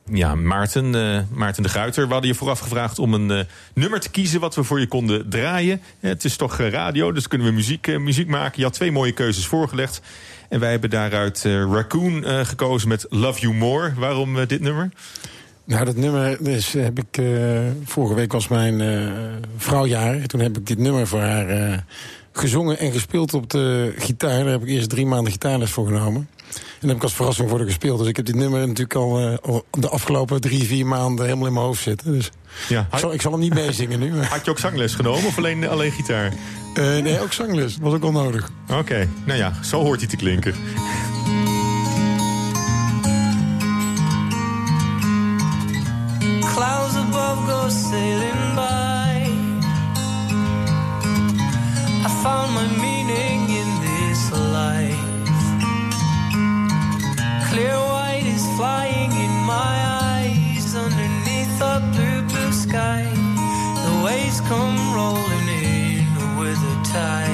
[0.06, 2.06] Ja, Maarten, eh, Maarten de Guiter.
[2.06, 4.88] We hadden je vooraf gevraagd om een eh, nummer te kiezen wat we voor je
[4.88, 5.82] konden draaien.
[6.00, 8.58] Eh, het is toch radio, dus kunnen we muziek, muziek maken.
[8.58, 10.02] Je had twee mooie keuzes voorgelegd.
[10.50, 13.94] En wij hebben daaruit Raccoon gekozen met Love You More.
[13.94, 14.92] Waarom dit nummer?
[15.72, 17.18] Nou, dat nummer dus, heb ik...
[17.18, 17.26] eh,
[17.86, 19.12] vorige week was mijn eh
[19.58, 20.26] vrouw jarig.
[20.26, 21.78] Toen heb ik dit nummer voor haar eh,
[22.32, 24.44] gezongen en gespeeld op de gitaar.
[24.44, 26.28] Daar heb ik eerst drie maanden gitaarles voor genomen.
[26.82, 28.00] En heb ik als verrassing voor haar gespeeld.
[28.00, 31.54] Dus ik heb dit nummer natuurlijk al, al de afgelopen drie, vier maanden helemaal in
[31.54, 32.12] mijn hoofd zitten.
[32.12, 32.30] Dus
[32.70, 34.12] Ja, ik, zal, ik zal hem niet meezingen nu.
[34.14, 36.34] maar- Had je ook zangles genomen of alleen, alleen gitaar?
[36.76, 37.74] Nee, ook zangles.
[37.74, 38.50] Dat was ook onnodig.
[38.72, 40.54] Oké, nou ja, zo hoort hij te klinken.
[52.62, 55.46] My meaning in this life.
[57.50, 59.76] Clear white is flying in my
[60.14, 63.04] eyes underneath a blue, blue sky.
[63.86, 67.31] The waves come rolling in with the tide.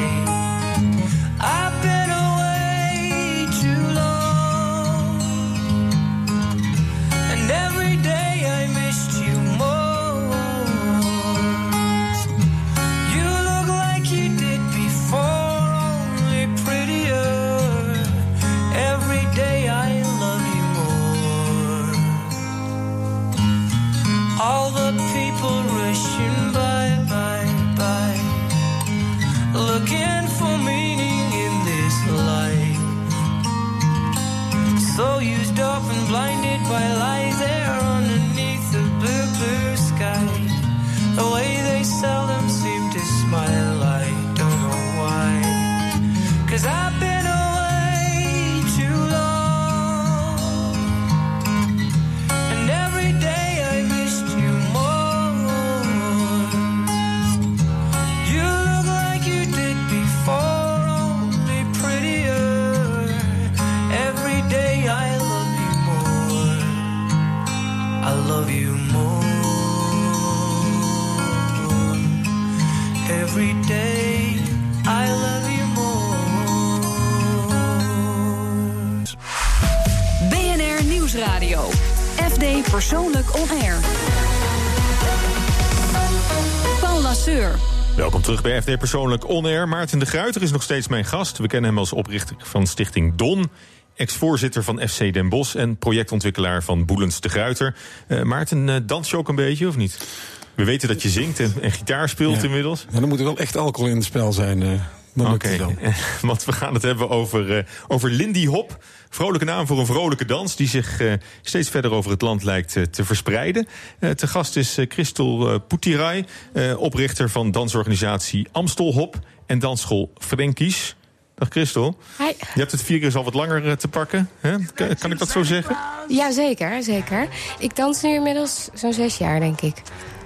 [87.95, 89.67] Welkom terug bij FD Persoonlijk On Air.
[89.67, 91.37] Maarten de Gruiter is nog steeds mijn gast.
[91.37, 93.49] We kennen hem als oprichter van Stichting Don.
[93.95, 97.75] Ex-voorzitter van FC Den Bosch en projectontwikkelaar van Boelens de Gruiter.
[98.07, 100.07] Eh, Maarten, eh, dans je ook een beetje of niet?
[100.55, 102.43] We weten dat je zingt en, en gitaar speelt Ja.
[102.43, 102.85] inmiddels.
[102.91, 104.63] Ja, dan moet er wel echt alcohol in het spel zijn.
[104.63, 104.71] eh
[105.17, 108.83] dan lukt Oké, het want we gaan het hebben over, eh, over Lindy Hop.
[109.09, 112.75] Vrolijke naam voor een vrolijke dans die zich eh, steeds verder over het land lijkt
[112.75, 113.67] eh, te verspreiden.
[113.99, 120.11] Eh, te gast is eh, Christel Poetirai, eh, oprichter van dansorganisatie Amstel Hop en dansschool
[120.17, 120.95] Frenkies.
[121.35, 121.97] Dag Christel.
[122.17, 122.25] Hi.
[122.25, 124.29] Je hebt het vier keer al wat langer te pakken.
[124.39, 124.55] Hè?
[124.73, 125.77] Kan, kan ik dat zo zeggen?
[126.07, 127.27] Ja, zeker, zeker.
[127.59, 129.75] Ik dans nu inmiddels zo'n zes jaar, denk ik.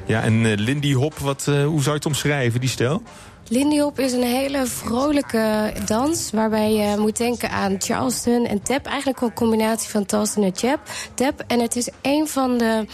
[0.05, 3.03] Ja, en eh, Lindy Hop, wat, eh, hoe zou je het omschrijven, die stijl?
[3.51, 6.31] Lindy Hop is een hele vrolijke dans...
[6.31, 8.85] waarbij je moet denken aan Charleston en tap.
[8.85, 10.79] Eigenlijk een combinatie van Charleston en tap.
[11.13, 11.43] tap.
[11.47, 12.85] En het is een van de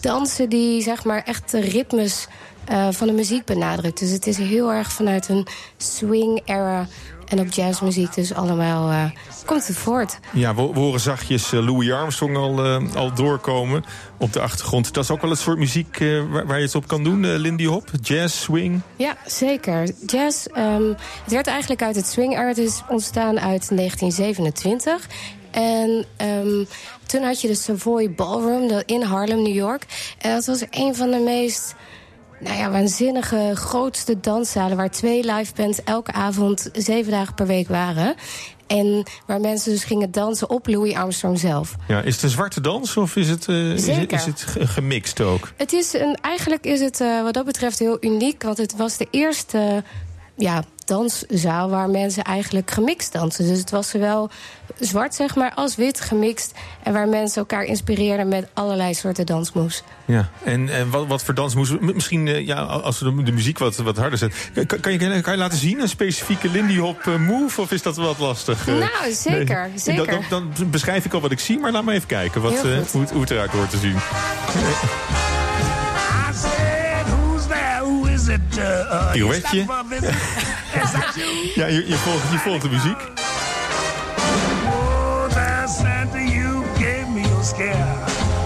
[0.00, 2.26] dansen die zeg maar echt de ritmes
[2.64, 3.98] eh, van de muziek benadrukt.
[3.98, 6.86] Dus het is heel erg vanuit een swing-era
[7.28, 8.14] en op jazzmuziek.
[8.14, 9.04] Dus allemaal eh,
[9.44, 10.18] komt het voort.
[10.32, 13.84] Ja, we, horen zachtjes eh, Louis Armstrong al, eh, al doorkomen
[14.18, 14.94] op de achtergrond.
[14.94, 15.98] Dat is ook wel het soort muziek
[16.30, 17.90] waar, waar je het op kan doen, Lindy Hop?
[18.02, 18.80] Jazz, swing?
[18.96, 19.90] Ja, zeker.
[20.06, 20.88] Jazz, ehm,
[21.22, 22.56] het werd eigenlijk uit het swing art.
[22.56, 25.06] Het is ontstaan uit 1927.
[25.50, 26.64] En ehm,
[27.06, 29.86] toen had je de Savoy Ballroom dat in Harlem, New York.
[30.18, 31.74] En dat was een van de meest
[32.44, 34.76] nou ja, waanzinnige, grootste danszalen...
[34.76, 38.14] waar twee live bands elke avond zeven dagen per week waren.
[38.66, 41.74] En waar mensen dus gingen dansen op Louis Armstrong zelf.
[41.88, 45.52] Ja, is het een zwarte dans of is het, eh, is, het- is gemixt ook?
[45.56, 48.42] Het is een, eigenlijk is het eh, wat dat betreft heel uniek.
[48.42, 49.82] Want het was de eerste
[50.36, 53.46] ja, danszaal waar mensen eigenlijk gemixt dansen.
[53.46, 54.30] Dus het was zowel
[54.78, 56.52] zwart zeg maar als wit gemixt.
[56.82, 59.82] En waar mensen elkaar inspireerden met allerlei soorten dansmoves.
[60.04, 61.80] Ja, en, en wat, wat voor dans moest...
[61.80, 64.66] m- Misschien, eh, ja, als we de, de muziek wat, wat harder zetten...
[64.66, 67.60] Kan, kan, je, kan je laten zien, een specifieke Lindy Hop eh, move?
[67.60, 68.68] Of is dat wat lastig?
[68.68, 68.74] eh?
[68.74, 69.78] Nou, zeker, Nee.
[69.78, 70.06] zeker.
[70.06, 72.52] Dan, dan, dan beschrijf ik al wat ik zie, maar laat me even kijken wat,
[72.52, 73.96] eh, hoe, het, hoe het eruit hoort te zien.
[79.12, 79.64] Pirouetje.
[81.60, 82.98] Ja, je, je, volgt, je volgt de muziek.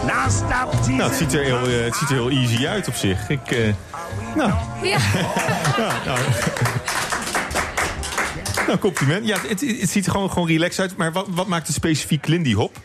[0.06, 0.96] Now stop teasing.
[0.96, 3.28] Nou, het ziet er heel, eh, het ziet er heel easy uit op zich.
[3.28, 3.74] Ik, eh,
[4.34, 4.98] nou, Ja.
[5.76, 6.18] ja, nou.
[8.66, 9.26] nou, compliment.
[9.26, 10.96] Ja, het, het ziet er gewoon, gewoon relaxed uit.
[10.96, 12.76] Maar wat, wat maakt het specifiek Lindy Hop?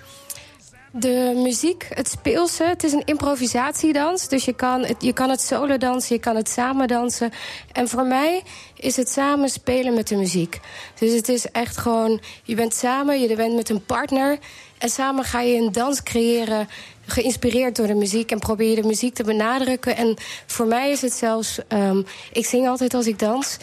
[0.96, 4.28] De muziek, het speelse, het is een improvisatiedans.
[4.28, 7.32] Dus je kan het, je kan het solo dansen, je kan het samen dansen.
[7.72, 8.42] En voor mij
[8.76, 10.60] is het samen spelen met de muziek.
[11.00, 14.38] Dus het is echt gewoon, je bent samen, je bent met een partner.
[14.78, 16.68] En samen ga je een dans creëren,
[17.06, 18.32] geïnspireerd door de muziek.
[18.32, 19.96] En probeer je de muziek te benadrukken.
[19.96, 22.02] En voor mij is het zelfs, ehm,
[22.32, 23.58] ik zing altijd als ik dans.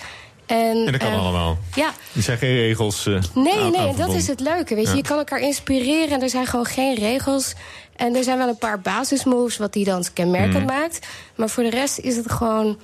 [0.51, 1.59] En, En dat kan eh, allemaal.
[1.75, 3.07] Ja, Er zijn geen regels.
[3.07, 4.75] eh, Nee, aan- nee, aan en dat is het leuke.
[4.75, 4.97] Weet je, Ja.
[4.97, 7.55] je kan elkaar inspireren en er zijn gewoon geen regels.
[7.97, 10.75] En er zijn wel een paar basismoves wat die dans kenmerkend Mhm.
[10.79, 11.07] maakt.
[11.37, 12.79] Maar voor de rest is het gewoon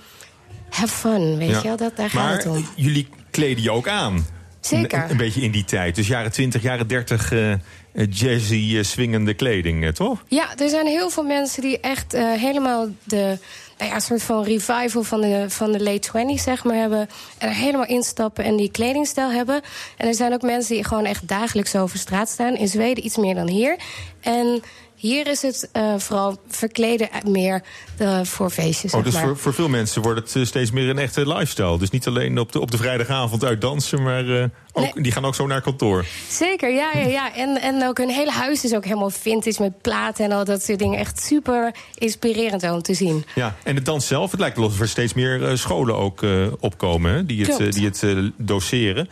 [0.71, 1.57] have fun, weet Ja.
[1.57, 1.77] je wel?
[1.77, 2.67] Dat, daar gaat het om.
[2.77, 4.27] jullie kleden je ook aan.
[4.61, 5.03] Zeker.
[5.05, 5.95] Een, een beetje in die tijd.
[5.95, 7.59] Dus jaren 20, jaren 30 eh, eh,
[8.05, 10.25] jazzy, eh, swingende kleding, eh, toch?
[10.29, 13.39] Ja, er zijn heel veel mensen die echt eh, helemaal de...
[13.79, 17.09] Nou ja, soort van revival van de, van de late 20s, zeg maar, hebben.
[17.39, 19.61] En er helemaal instappen en die kledingstijl hebben.
[19.97, 22.57] En er zijn ook mensen die gewoon echt dagelijks over straat staan.
[22.57, 23.77] In Zweden iets meer dan hier.
[24.21, 24.63] En
[24.97, 27.63] hier is het eh, vooral verkleden meer
[27.97, 29.23] eh, voor feestjes, Oh, zeg dus maar.
[29.23, 31.79] voor, voor veel mensen wordt het eh, steeds meer een echte lifestyle.
[31.79, 35.35] Dus niet alleen op de, op de vrijdagavond uit dansen, maar ook, die gaan ook
[35.35, 36.05] zo naar kantoor.
[36.29, 37.35] Zeker, ja, ja, ja.
[37.35, 40.63] En, en ook hun hele huis is ook helemaal vintage met platen en al dat
[40.63, 40.99] soort dingen.
[40.99, 43.25] Echt super inspirerend om te zien.
[43.35, 46.25] Ja, en de dans zelf, het lijkt wel of er steeds meer scholen ook
[46.61, 48.05] opkomen hè, die het, die het
[48.37, 49.09] doseren.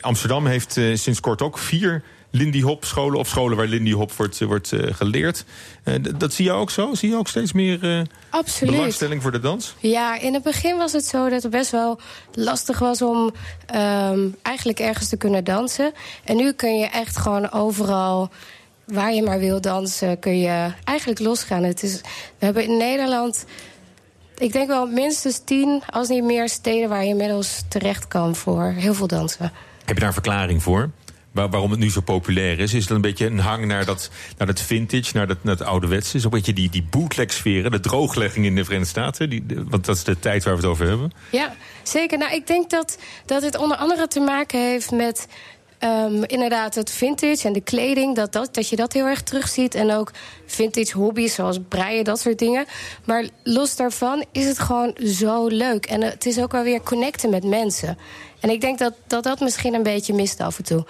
[0.00, 4.40] Amsterdam heeft sinds kort ook vier Lindy Hop scholen, of scholen waar Lindy Hop wordt,
[4.40, 5.44] eh, wordt eh, geleerd.
[5.82, 6.94] Eh, dat zie je ook zo?
[6.94, 8.74] Zie je ook steeds meer eh, Absoluut.
[8.74, 9.74] belangstelling voor de dans?
[9.78, 12.00] Ja, in het begin was het zo dat het best wel
[12.34, 13.32] lastig was om
[13.66, 15.92] ehm, eigenlijk ergens te kunnen dansen.
[16.24, 18.30] En nu kun je echt gewoon overal,
[18.84, 21.62] waar je maar wil dansen, kun je eigenlijk losgaan.
[21.62, 22.00] Het is,
[22.38, 23.44] we hebben in Nederland,
[24.38, 28.64] ik denk wel minstens tien, als niet meer steden waar je inmiddels terecht kan voor
[28.76, 29.52] heel veel dansen.
[29.84, 30.90] Heb je daar een verklaring voor?
[31.32, 32.74] Waar- waarom het nu zo populair is?
[32.74, 36.16] Is het een beetje een hang naar dat, naar dat vintage, naar dat, het ouderwetse?
[36.16, 39.30] Is een beetje die, die bootleg-sferen, de drooglegging in de Verenigde Staten?
[39.30, 41.12] Die, want dat is de tijd waar we het over hebben.
[41.30, 42.18] Ja, zeker.
[42.18, 45.26] Nou, ik denk dat, dat het onder andere te maken heeft met
[45.78, 48.16] ehm, inderdaad het vintage en de kleding.
[48.16, 49.74] Dat, dat, dat je dat heel erg terugziet.
[49.74, 50.10] En ook
[50.46, 52.66] vintage hobby's zoals breien, dat soort dingen.
[53.04, 55.86] Maar los daarvan is het gewoon zo leuk.
[55.86, 57.98] En het is ook wel weer connecten met mensen.
[58.40, 60.84] En ik denk dat dat, dat misschien een beetje mist af en toe.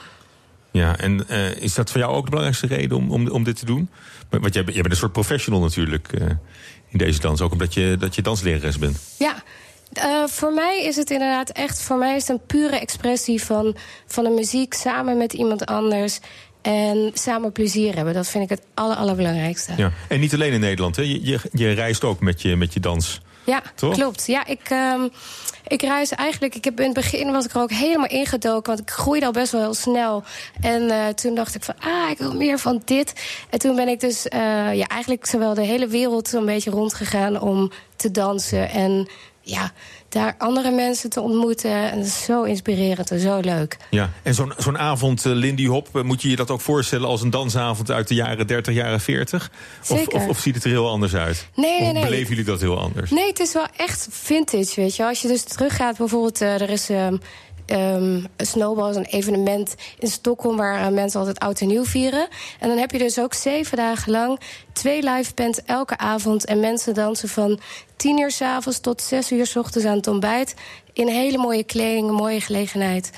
[0.73, 3.59] Ja, en eh, is dat voor jou ook de belangrijkste reden om, om, om dit
[3.59, 3.89] te doen?
[4.31, 6.27] Want jij, bent- jij bent een soort professional natuurlijk eh,
[6.89, 7.41] in deze dans.
[7.41, 8.99] Ook omdat je, dat je danslerares bent.
[9.19, 9.43] Ja,
[9.93, 11.83] eh, voor mij is het inderdaad echt...
[11.83, 14.75] voor mij is het een pure expressie van, van de muziek...
[14.75, 16.19] samen met iemand anders
[16.63, 18.15] en samen plezier hebben.
[18.15, 19.73] Dat vind ik het aller, allerbelangrijkste.
[19.77, 19.93] Ja.
[20.09, 21.03] En niet alleen in Nederland, hè?
[21.03, 23.21] Je, je, je reist ook met je, met je dans.
[23.51, 23.95] Ja, Toch?
[23.95, 24.27] klopt.
[24.27, 25.09] Ja, ik, ehm,
[25.67, 26.55] ik reis eigenlijk.
[26.55, 29.33] Ik heb in het begin was ik er ook helemaal ingedoken, want ik groeide al
[29.33, 30.23] best wel heel snel.
[30.61, 33.13] En eh, toen dacht ik van, ah, ik wil meer van dit.
[33.51, 37.41] En toen ben ik dus eh, ja, eigenlijk zowel de hele wereld zo'n beetje rondgegaan
[37.41, 39.09] om te dansen en
[39.51, 39.73] ja,
[40.09, 41.91] daar andere mensen te ontmoeten.
[41.91, 43.77] En dat is zo inspirerend en zo leuk.
[43.91, 44.11] Ja.
[44.23, 47.23] En zo'n zo'n avond eh, Lindy Hop, eh, moet je je dat ook voorstellen als
[47.23, 49.51] een dansavond uit de jaren 30, jaren 40?
[49.89, 51.49] Of, of, of ziet het er heel anders uit?
[51.55, 52.05] Nee, nee, Of nee.
[52.05, 53.11] beleven jullie dat heel anders?
[53.11, 55.05] Nee, het is wel echt vintage, weet je.
[55.05, 57.17] Als je dus teruggaat, bijvoorbeeld, eh, er is ehm
[57.73, 62.29] een Snowball, is een evenement in Stockholm waar eh, mensen altijd oud en nieuw vieren.
[62.59, 64.41] En dan heb je dus ook zeven dagen lang
[64.73, 66.45] twee live bands elke avond.
[66.45, 67.61] En mensen dansen van
[67.97, 70.55] tien uur s'avonds tot zes uur s ochtends aan het ontbijt.
[70.93, 73.11] In hele mooie kleding, een mooie gelegenheid.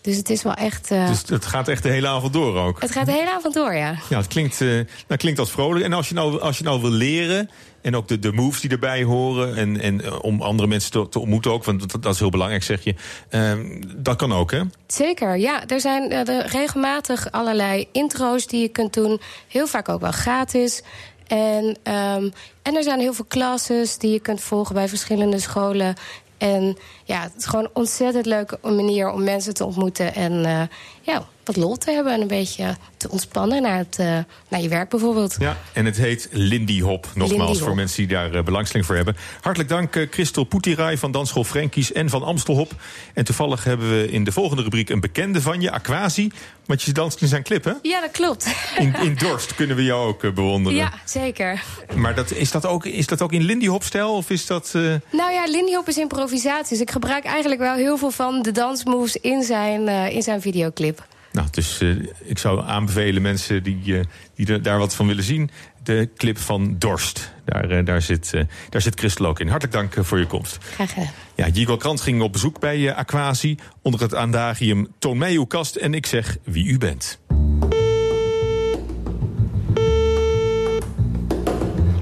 [0.00, 0.90] Dus het is wel echt.
[0.90, 2.80] eh, Dus het gaat echt de hele avond door ook?
[2.80, 3.94] het gaat de hele avond door, ja.
[4.08, 5.84] Ja, het klinkt, nou, klinkt als vrolijk.
[5.84, 8.70] En als je nou, als je nou wil leren, en ook de, de moves die
[8.70, 9.56] erbij horen...
[9.56, 12.62] en, en eh, om andere mensen te, te ontmoeten ook, want dat, is heel belangrijk,
[12.62, 12.94] zeg je.
[13.28, 14.62] Ehm, dat kan ook, hè?
[14.86, 15.66] Zeker, ja.
[15.66, 19.20] Er zijn eh, er regelmatig allerlei intro's die je kunt doen.
[19.48, 20.82] Heel vaak ook wel gratis.
[21.26, 22.30] En, ehm,
[22.62, 25.94] en er zijn heel veel classes die je kunt volgen bij verschillende scholen.
[26.38, 30.14] En ja, het is gewoon een ontzettend leuke manier om mensen te ontmoeten.
[30.14, 30.62] En eh,
[31.00, 34.68] ja, wat lol te hebben en een beetje te ontspannen naar, het, eh, naar je
[34.68, 35.36] werk bijvoorbeeld.
[35.38, 37.04] Ja, en het heet Lindy Hop.
[37.14, 37.56] Nogmaals, Lindy Hop.
[37.66, 39.16] voor mensen die daar eh, belangstelling voor hebben.
[39.40, 42.72] Hartelijk dank, eh, Christel Poetirai van Dansschool Frenkies en van Amstelhop.
[43.14, 46.30] En toevallig hebben we in de volgende rubriek een bekende van je, Aquasi.
[46.66, 47.72] Want je danst in zijn clip, hè?
[47.82, 48.46] Ja, dat klopt.
[48.78, 50.78] In, in Dorst kunnen we jou ook bewonderen.
[50.78, 51.62] Ja, zeker.
[51.94, 54.14] Maar dat, is, dat ook, is dat ook in Lindy Hop-stijl?
[54.14, 54.70] Of is dat...
[54.74, 54.82] eh,
[55.12, 56.68] Nou ja, Lindy Hop is improvisatie.
[56.68, 60.40] Dus ik gebruik eigenlijk wel heel veel van de dansmoves in zijn, eh, in zijn
[60.40, 61.06] videoclip.
[61.32, 61.88] Nou, dus eh,
[62.24, 65.50] ik zou aanbevelen mensen die, eh, die er- daar wat van willen zien...
[65.82, 67.32] de clip van Dorst.
[67.44, 69.48] Daar, eh, daar, zit, eh, daar zit Christel ook in.
[69.48, 70.58] Hartelijk dank voor je komst.
[70.74, 71.10] Graag gedaan.
[71.34, 75.76] Ja, Jigo Krant ging op bezoek bij Aquasi onder het aandagium Toon mij uw kast
[75.76, 77.18] en ik zeg wie u bent.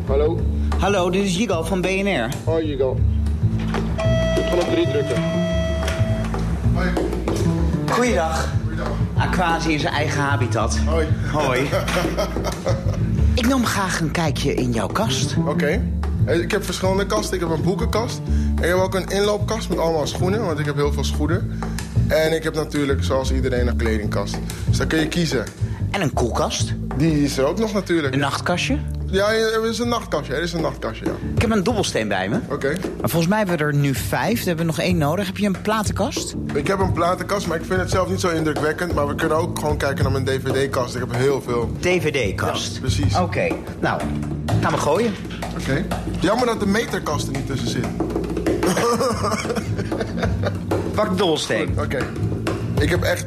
[0.07, 0.41] Hallo?
[0.79, 2.29] Hallo, dit is Jigo van BNR.
[2.45, 2.99] Hoi Jigo.
[4.37, 5.23] Ik gewoon op drie drukken.
[6.75, 6.91] Hoi.
[7.91, 8.53] Goeiedag.
[9.17, 10.79] Aquasi in zijn eigen habitat.
[10.79, 11.07] Hoi.
[11.33, 11.61] Hoi.
[13.35, 15.37] Ik nam graag een kijkje in jouw kast.
[15.47, 15.81] Oké.
[16.25, 17.35] Eh, Ik heb verschillende kasten.
[17.35, 18.21] Ik heb een boekenkast.
[18.59, 21.61] Ik heb ook een inloopkast met allemaal schoenen, want ik heb heel veel schoenen.
[22.09, 24.37] En ik heb natuurlijk, zoals iedereen, een kledingkast.
[24.69, 25.45] Dus dan kun je kiezen.
[25.91, 26.73] En een koelkast.
[26.97, 28.15] Die is er ook nog natuurlijk.
[28.15, 28.79] Een nachtkastje.
[29.11, 30.35] Ja, er is een nachtkastje.
[30.35, 31.11] Er is een nachtkastje, ja.
[31.35, 32.39] Ik heb een dobbelsteen bij me.
[32.51, 32.69] Oké.
[33.01, 34.41] Maar volgens mij hebben we er nu vijf.
[34.41, 35.27] We hebben nog één nodig.
[35.27, 36.35] Heb je een platenkast?
[36.55, 38.95] Ik heb een platenkast, maar ik vind het zelf niet zo indrukwekkend.
[38.95, 40.95] Maar we kunnen ook gewoon kijken naar mijn dvd-kast.
[40.95, 41.71] Ik heb heel veel.
[41.81, 42.75] DVD-kast.
[42.75, 43.17] Ja, precies.
[43.19, 43.49] Oké,
[43.81, 44.01] nou,
[44.61, 45.15] gaan we gooien.
[45.61, 45.85] Oké.
[46.21, 47.87] Jammer dat de meterkast er niet tussen zit.
[50.95, 51.75] Pak de dobbelsteen.
[51.79, 51.99] Oké.
[52.79, 53.25] Ik heb echt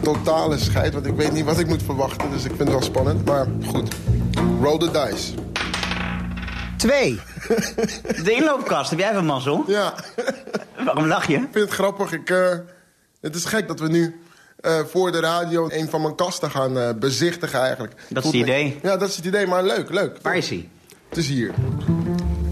[0.00, 2.30] totale scheid, want ik weet niet wat ik moet verwachten.
[2.30, 3.94] Dus ik vind het wel spannend, maar goed.
[4.62, 5.32] Roll the dice.
[6.76, 7.20] Twee.
[8.24, 8.90] De inloopkast.
[8.90, 9.64] Heb jij even mazzel?
[9.66, 9.94] Ja.
[10.84, 11.34] Waarom lach je?
[11.34, 12.12] Ik vind het grappig.
[12.12, 12.48] Ik, eh,
[13.20, 14.20] het is gek dat we nu
[14.60, 17.92] eh, voor de radio een van mijn kasten gaan eh, bezichtigen eigenlijk.
[18.08, 18.78] Dat is het me- idee.
[18.82, 20.18] Ja, dat is het idee, maar leuk, leuk.
[20.22, 20.68] Waar is hij?
[21.08, 21.48] Het is hier.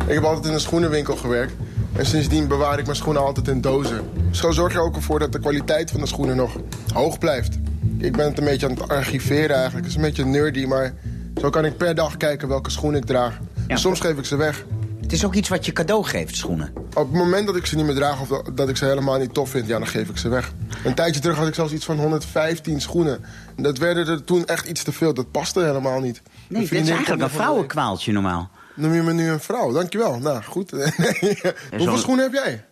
[0.06, 1.52] Ik heb altijd in een schoenenwinkel gewerkt.
[1.96, 4.10] En sindsdien bewaar ik mijn schoenen altijd in dozen.
[4.30, 6.56] Zo zorg je ook ervoor dat de kwaliteit van de schoenen nog
[6.94, 7.58] hoog blijft.
[7.98, 9.76] Ik ben het een beetje aan het archiveren eigenlijk.
[9.76, 10.94] Het is een beetje nerdy, maar
[11.40, 13.38] zo kan ik per dag kijken welke schoenen ik draag.
[13.68, 14.64] Soms geef ik ze weg.
[15.00, 16.72] Het is ook iets wat je cadeau geeft, schoenen.
[16.76, 19.34] Op het moment dat ik ze niet meer draag of dat- ik ze helemaal niet
[19.34, 20.52] tof vind, ja, dan geef ik ze weg.
[20.84, 23.24] Een tijdje terug had ik zelfs iets van 115 schoenen.
[23.56, 25.14] En Dat werden er toen echt iets te veel.
[25.14, 26.22] Dat paste helemaal niet.
[26.48, 28.50] Nee, dit is eigenlijk een vrouwenkwaaltje normaal.
[28.74, 29.72] Noem je me nu een vrouw?
[29.72, 30.18] Dankjewel.
[30.18, 30.70] Nou, goed.
[31.70, 32.64] Hoeveel schoenen heb jij?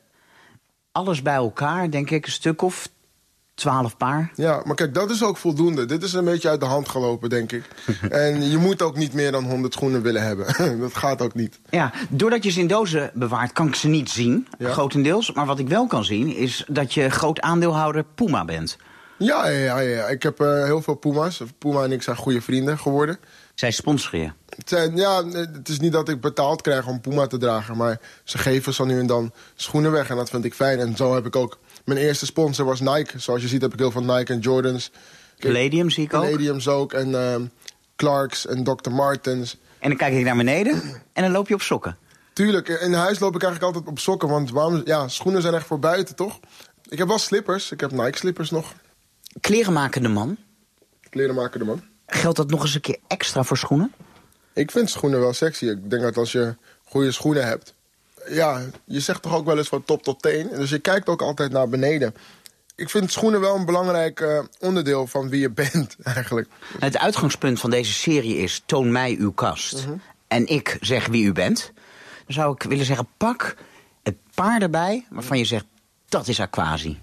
[0.92, 2.88] Alles bij elkaar, denk ik, een stuk of
[3.54, 4.30] twaalf paar.
[4.34, 5.84] Ja, maar kijk, dat is ook voldoende.
[5.84, 7.64] Dit is een beetje uit de hand gelopen, denk ik.
[8.10, 10.46] en je moet ook niet meer dan 100 schoenen willen hebben.
[10.80, 11.60] dat gaat ook niet.
[11.70, 14.70] Ja, doordat je ze in dozen bewaart, kan ik ze niet zien, Ja.
[14.72, 15.32] grotendeels.
[15.32, 18.76] Maar wat ik wel kan zien, is dat je groot aandeelhouder Puma bent.
[19.18, 19.78] Ja, ja, ja.
[19.78, 20.06] ja.
[20.06, 21.42] Ik heb eh, heel veel Puma's.
[21.58, 23.18] Puma en ik zijn goede vrienden geworden.
[23.54, 24.30] Zij sponsoren je.
[24.94, 28.74] Ja, het is niet dat ik betaald krijg om Puma te dragen, maar ze geven
[28.74, 30.78] zo nu en dan schoenen weg en dat vind ik fijn.
[30.78, 31.58] En zo heb ik ook.
[31.85, 33.18] Mijn eerste sponsor was Nike.
[33.18, 34.90] Zoals je ziet heb ik heel veel Nike en Jordans.
[35.38, 36.23] Palladium zie ik ook.
[36.23, 37.47] Palladiums ook en ehm,
[37.97, 38.90] Clarks en Dr.
[38.90, 39.59] Martens.
[39.79, 41.97] En dan kijk ik naar beneden en dan loop je op sokken.
[42.33, 45.66] Tuurlijk, in huis loop ik eigenlijk altijd op sokken, want waarom, ja, schoenen zijn echt
[45.66, 46.40] voor buiten, toch?
[46.88, 48.75] Ik heb wel slippers, ik heb Nike slippers nog.
[49.40, 50.37] Klerenmakende man,
[51.14, 51.83] Kleren maken de man.
[52.07, 53.92] geldt dat nog eens een keer extra voor schoenen?
[54.53, 55.66] Ik vind schoenen wel sexy.
[55.66, 57.75] Ik denk dat als je goede schoenen hebt...
[58.28, 60.48] Ja, je zegt toch ook wel eens van top tot teen.
[60.54, 62.14] Dus je kijkt ook altijd naar beneden.
[62.76, 66.48] Ik vind schoenen wel een belangrijk eh, onderdeel van wie je bent, eigenlijk.
[66.78, 69.87] Het uitgangspunt van deze serie is toon mij uw kast.
[70.28, 71.72] En ik zeg wie u bent.
[72.24, 73.56] Dan zou ik willen zeggen, pak
[74.02, 75.64] het paar erbij waarvan je zegt,
[76.08, 77.00] dat is Aquasi.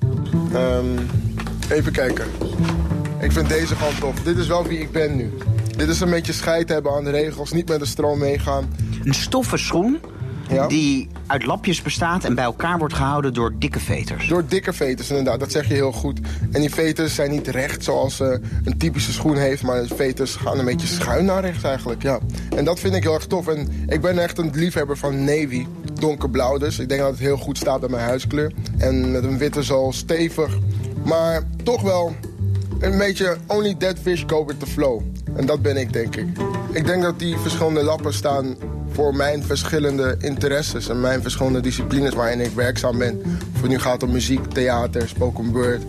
[0.53, 0.97] Ehm,
[1.69, 2.25] even kijken.
[3.19, 4.23] Ik vind deze gewoon tof.
[4.23, 5.33] Dit is wel wie ik ben nu.
[5.77, 8.75] Dit is een beetje scheid hebben aan de regels, niet met de stroom meegaan.
[9.03, 9.99] Een stoffen schoen
[10.51, 10.67] Ja?
[10.67, 14.27] die uit lapjes bestaat en bij elkaar wordt gehouden door dikke veters.
[14.27, 15.39] Door dikke veters, inderdaad.
[15.39, 16.19] Dat zeg je heel goed.
[16.51, 18.29] En die veters zijn niet recht zoals eh,
[18.63, 19.63] een typische schoen heeft...
[19.63, 22.19] maar de veters gaan een beetje schuin naar rechts eigenlijk, ja.
[22.55, 23.47] En dat vind ik heel erg tof.
[23.47, 25.65] En ik ben echt een liefhebber van navy.
[25.93, 26.79] Donkerblauw dus.
[26.79, 28.51] Ik denk dat het heel goed staat bij mijn huiskleur.
[28.77, 30.57] En met een witte zool stevig.
[31.03, 32.15] Maar toch wel
[32.79, 35.01] een beetje only dead fish go with the flow.
[35.35, 36.27] En dat ben ik, denk ik.
[36.71, 38.55] Ik denk dat die verschillende lappen staan
[38.91, 40.89] voor mijn verschillende interesses...
[40.89, 43.21] en mijn verschillende disciplines waarin ik werkzaam ben.
[43.55, 45.81] Of het nu gaat om muziek, theater, spoken word,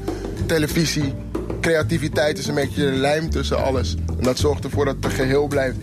[0.46, 1.14] televisie.
[1.60, 3.94] Creativiteit is een beetje de lijm tussen alles.
[4.18, 5.76] En dat zorgt ervoor dat het geheel blijft.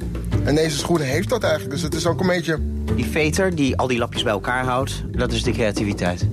[0.44, 1.74] En deze schoen heeft dat eigenlijk.
[1.74, 2.60] Dus het is ook een beetje...
[2.96, 6.28] Die veter die al die lapjes bij elkaar houdt, dat is de creativiteit.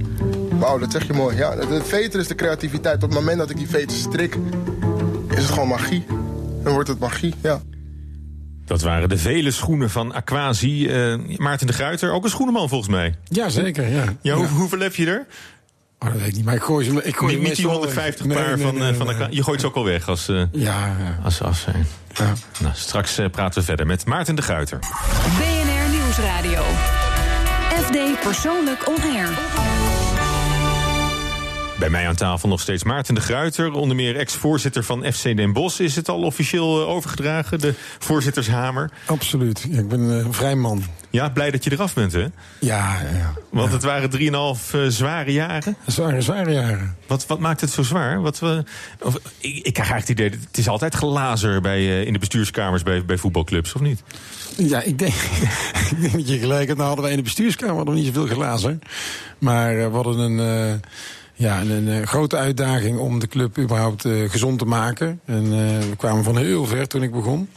[0.58, 1.36] Wauw, dat zeg je mooi.
[1.36, 2.94] Ja, de veter is de creativiteit.
[2.94, 4.36] Op het moment dat ik die veter strik,
[5.28, 6.04] is het gewoon magie.
[6.62, 7.60] Dan wordt het magie, ja.
[8.66, 10.88] Dat waren de vele schoenen van Aquasi.
[10.88, 13.14] Eh, Maarten de Gruiter, ook een schoenenman volgens mij.
[13.24, 14.04] Jazeker, ja.
[14.20, 15.26] Ja, hoe- hoeveel heb je er?
[15.98, 17.02] Oh, dat weet ik niet, maar ik gooi ze...
[17.02, 19.14] Ik gooi Niet, niet die meestal- 150 Nee, paar nee, van, nee, eh, van nee.
[19.14, 19.36] Aquasi.
[19.36, 21.18] Je gooit ze ook al weg als, eh, Ja, ja.
[21.24, 21.86] als ze af zijn.
[22.14, 22.32] Ja.
[22.60, 24.78] Nou, straks praten we verder met Maarten de Gruiter.
[25.38, 26.62] BNR Nieuwsradio.
[27.82, 29.28] FD Persoonlijk On Air.
[31.78, 35.52] Bij mij aan tafel nog steeds Maarten de Gruiter, onder meer ex-voorzitter van FC Den
[35.52, 35.80] Bosch.
[35.80, 38.90] Is het al officieel eh, overgedragen, de voorzittershamer?
[39.06, 39.66] Absoluut.
[39.70, 40.84] Ja, ik ben eh, een vrij man.
[41.10, 42.26] Ja, blij dat je eraf bent, hè?
[42.60, 43.32] Ja, ja.
[43.50, 45.76] Want het waren 3,5 uh, zware jaren.
[45.86, 46.96] Zware, zware jaren.
[47.06, 48.20] Wat, wat maakt het zo zwaar?
[48.20, 48.64] Wat we,
[49.00, 52.18] of, ik, ik krijg eigenlijk het idee, het is altijd glazer bij, uh, in de
[52.18, 54.02] bestuurskamers bij, bij voetbalclubs, of niet?
[54.56, 55.14] Ja, ik denk,
[55.90, 56.76] ik denk dat je gelijk hebt.
[56.76, 58.80] Nou hadden wij in de bestuurskamer we niet zoveel glazen.
[59.38, 60.80] Maar uh, we hadden een...
[61.36, 65.20] Ja, een, een, grote uitdaging om de club überhaupt uh, gezond te maken.
[65.24, 67.48] En uh, we kwamen van heel ver toen ik begon.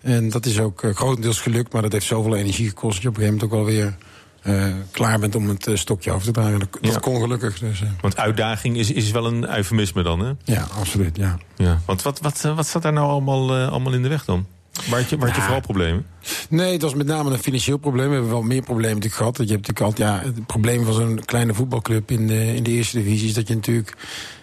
[0.00, 2.94] En dat is ook grotendeels gelukt, maar dat heeft zoveel energie gekost...
[2.94, 3.96] dat je op een gegeven moment ook alweer
[4.42, 6.68] uh, klaar bent om het stokje over te dragen.
[6.80, 7.58] Dat, kon gelukkig.
[7.58, 7.82] Dus.
[8.00, 10.32] Want uitdaging is, is wel een eufemisme dan, hè?
[10.44, 11.38] Ja, absoluut, ja.
[11.56, 11.80] ja.
[11.86, 14.46] Want wat, wat, wat staat daar nou allemaal, allemaal in de weg dan?
[14.88, 15.46] Waar had je, waar had je ja.
[15.46, 16.06] vooral problemen?
[16.48, 18.06] Nee, dat was met name een financieel probleem.
[18.06, 19.36] We hebben wel meer problemen natuurlijk gehad.
[19.36, 22.70] Je hebt natuurlijk altijd, ja, het probleem van zo'n kleine voetbalclub in de, in de
[22.70, 23.28] eerste divisie...
[23.28, 23.96] is dat je natuurlijk...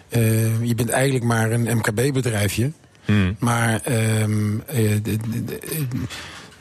[0.08, 2.72] Uh, je bent eigenlijk maar een MKB-bedrijfje.
[3.04, 3.36] Hmm.
[3.38, 3.80] Maar
[4.20, 5.00] um, de,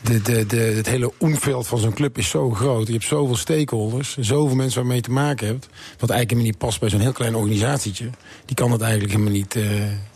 [0.01, 2.87] de, de, de, het hele omveld van zo'n club is zo groot.
[2.87, 5.67] Je hebt zoveel stakeholders, zoveel mensen waarmee je te maken hebt...
[5.99, 8.09] wat eigenlijk helemaal niet past bij zo'n heel klein organisatietje.
[8.45, 9.63] Die kan het eigenlijk helemaal niet, uh,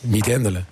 [0.01, 0.65] niet handelen.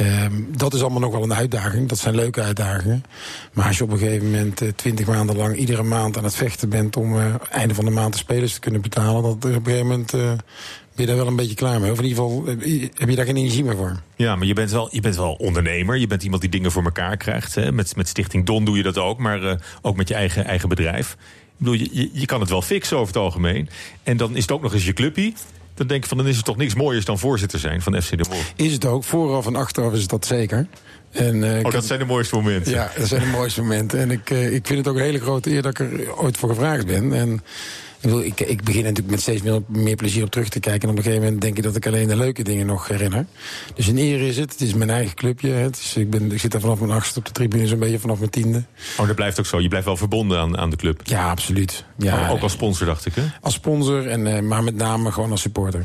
[0.00, 1.88] Um, dat is allemaal nog wel een uitdaging.
[1.88, 3.04] Dat zijn leuke uitdagingen.
[3.52, 5.56] Maar als je op een gegeven moment twintig uh, maanden lang...
[5.56, 8.60] iedere maand aan het vechten bent om uh, einde van de maand de spelers te
[8.60, 9.22] kunnen betalen...
[9.22, 10.14] dat op een gegeven moment...
[10.14, 10.20] Uh,
[10.94, 11.90] ben je daar wel een beetje klaar mee?
[11.90, 12.46] Of in ieder geval
[12.94, 14.00] heb je daar geen energie meer voor?
[14.16, 15.96] Ja, maar je bent wel, je bent wel ondernemer.
[15.96, 17.54] Je bent iemand die dingen voor elkaar krijgt.
[17.54, 17.72] Hè?
[17.72, 21.12] Met, met Stichting Don doe je dat ook, maar ook met je eigen, eigen bedrijf.
[21.12, 21.18] Ik
[21.56, 23.68] bedoel, je, je kan het wel fixen over het algemeen.
[24.02, 25.34] En dan is het ook nog eens je clubpie.
[25.82, 28.10] Dan denk ik van, dan is het toch niks mooiers dan voorzitter zijn van FC
[28.10, 28.52] De Bosch.
[28.56, 29.04] Is het ook.
[29.04, 30.66] Vooraf en achteraf is dat zeker.
[31.10, 31.82] En, uh, oh, dat heb...
[31.82, 32.72] zijn de mooiste momenten.
[32.72, 33.98] Ja, dat zijn de mooiste momenten.
[33.98, 36.36] En ik, uh, ik vind het ook een hele grote eer dat ik er ooit
[36.36, 37.12] voor gevraagd ben.
[37.12, 37.42] En
[38.02, 40.82] ik, ik begin natuurlijk met steeds meer, meer, plezier op terug te kijken.
[40.82, 43.26] En op een gegeven moment denk ik dat ik alleen de leuke dingen nog herinner.
[43.74, 44.52] Dus een eer is het.
[44.52, 45.50] Het is mijn eigen clubje.
[45.50, 47.98] Het is, ik, ben, ik zit daar vanaf mijn achtste op de tribune, zo'n beetje
[47.98, 48.62] vanaf mijn tiende.
[48.96, 49.60] Oh, dat blijft ook zo.
[49.60, 51.00] Je blijft wel verbonden aan, aan de club.
[51.04, 51.84] Ja, absoluut.
[51.98, 53.22] Ja, ook als sponsor, dacht ik, hè?
[53.40, 55.84] Als sponsor, en, uh, maar met name gewoon als supporter.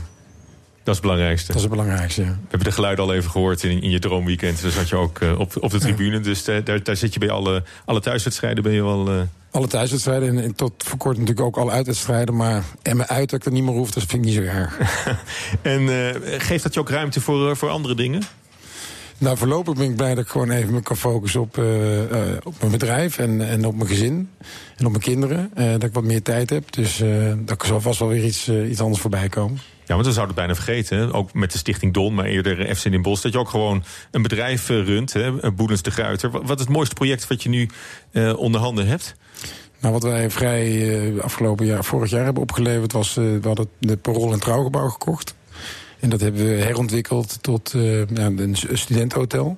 [0.83, 1.47] Dat is het belangrijkste.
[1.47, 2.27] Dat is het belangrijkste, ja.
[2.27, 4.61] We hebben de geluiden al even gehoord in, in je droomweekend.
[4.61, 6.15] Daar zat je ook uh, op, op de tribune.
[6.15, 6.19] Ja.
[6.19, 9.13] Dus uh, daar, daar zit je bij alle, alle thuiswedstrijden ben je wel...
[9.13, 9.21] Uh...
[9.51, 12.35] Alle thuiswedstrijden en, en, tot voor kort natuurlijk ook alle uitwedstrijden.
[12.35, 14.41] Maar en me uit dat ik er niet meer hoef, dat vind ik niet zo
[14.41, 14.79] erg.
[15.61, 15.89] en
[16.41, 18.21] geeft dat je ook ruimte voor, voor andere dingen?
[19.19, 22.21] Nou, voorlopig ben ik blij dat ik gewoon even me kan focussen op, uh, uh,
[22.43, 24.29] op mijn bedrijf en, en op mijn gezin.
[24.75, 25.51] En op mijn kinderen.
[25.53, 26.71] Dat ik wat meer tijd heb.
[26.71, 27.03] Dus
[27.37, 29.59] dat zal vast wel weer iets, iets anders voorbij komen.
[29.85, 31.13] Ja, want we zouden het bijna vergeten.
[31.13, 33.21] Ook met de Stichting Don, maar eerder FC in Bos.
[33.21, 36.31] Dat je ook gewoon een bedrijf runt, hè, Boedens de Gruiter.
[36.31, 37.69] Wat is het mooiste project wat je nu
[38.35, 39.15] onder handen hebt?
[39.79, 42.91] Nou, wat wij vrij uh, afgelopen jaar, vorig jaar hebben opgeleverd...
[42.91, 45.35] was, uh, we hadden het Parool en Trouwgebouw gekocht.
[45.99, 47.71] En dat hebben we herontwikkeld tot
[48.13, 49.57] ja, een studentenhotel.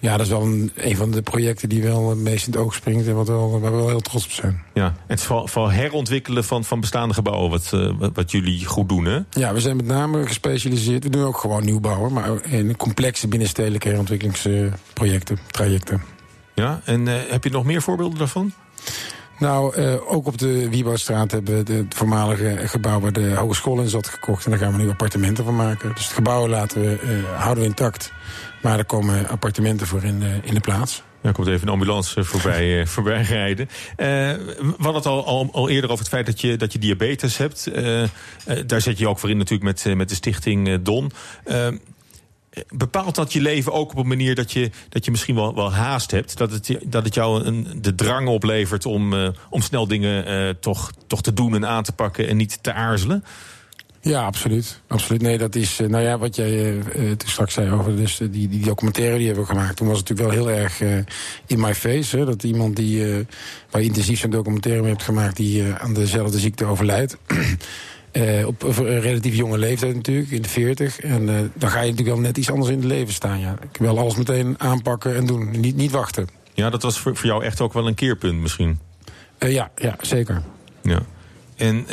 [0.00, 2.60] Ja, dat is wel een, een van de projecten die wel het meest in het
[2.60, 3.06] oog springt...
[3.06, 4.62] en wat wel, waar we wel heel trots op zijn.
[4.74, 8.88] Ja, het is vooral, vooral herontwikkelen van, van bestaande gebouwen wat, wat, wat, jullie goed
[8.88, 9.20] doen, hè?
[9.30, 11.04] Ja, we zijn met name gespecialiseerd.
[11.04, 16.02] We doen ook gewoon nieuwbouwen, maar in complexe binnenstedelijke herontwikkelingsprojecten, trajecten.
[16.54, 18.52] Ja, en uh, heb je nog meer voorbeelden daarvan?
[19.38, 23.80] Nou, uh, ook op de Wieboudstraat hebben we de, het voormalige gebouw waar de hogeschool
[23.80, 24.44] in zat gekocht.
[24.44, 25.94] En daar gaan we nu appartementen van maken.
[25.94, 28.12] Dus het gebouw laten we, uh, houden we intact.
[28.62, 31.02] Maar er komen appartementen voor in de, in de plaats.
[31.20, 33.68] Er komt even een ambulance voorbij, voorbij rijden.
[33.70, 37.36] Uh, we hadden het al, al, eerder over het feit dat je, dat je diabetes
[37.36, 37.70] hebt.
[38.66, 41.10] Daar zet je ook voor in natuurlijk met, met de stichting Don
[42.68, 45.72] bepaalt dat je leven ook op een manier dat je, dat je misschien wel, wel
[45.72, 46.36] haast hebt?
[46.36, 50.54] Dat het, dat het jou een, de drang oplevert om, uh, om snel dingen uh,
[50.60, 53.24] toch, toch te doen en aan te pakken en niet te aarzelen?
[54.00, 54.80] Ja, absoluut.
[54.86, 55.22] absoluut.
[55.22, 59.16] Nee, dat is, nou ja, wat jij uh, straks zei over dus die, die documentaire
[59.16, 59.76] die hebben we gemaakt.
[59.76, 60.80] Toen was het natuurlijk wel heel erg
[61.46, 62.16] in my face.
[62.16, 63.24] Hè, dat iemand die, uh,
[63.70, 65.36] waar je intensief zo'n documentaire mee hebt gemaakt...
[65.36, 67.16] die aan dezelfde ziekte overlijdt.
[68.12, 71.00] Uh, op een relatief jonge leeftijd natuurlijk, in de 40.
[71.00, 73.40] En uh, dan ga je natuurlijk wel net iets anders in het leven staan.
[73.40, 73.56] Ja.
[73.72, 76.28] Ik wil alles meteen aanpakken en doen, niet, niet wachten.
[76.54, 78.78] Ja, dat was voor, voor jou echt ook wel een keerpunt misschien?
[79.38, 80.42] Uh, ja, ja, zeker.
[80.82, 81.02] Ja.
[81.56, 81.86] En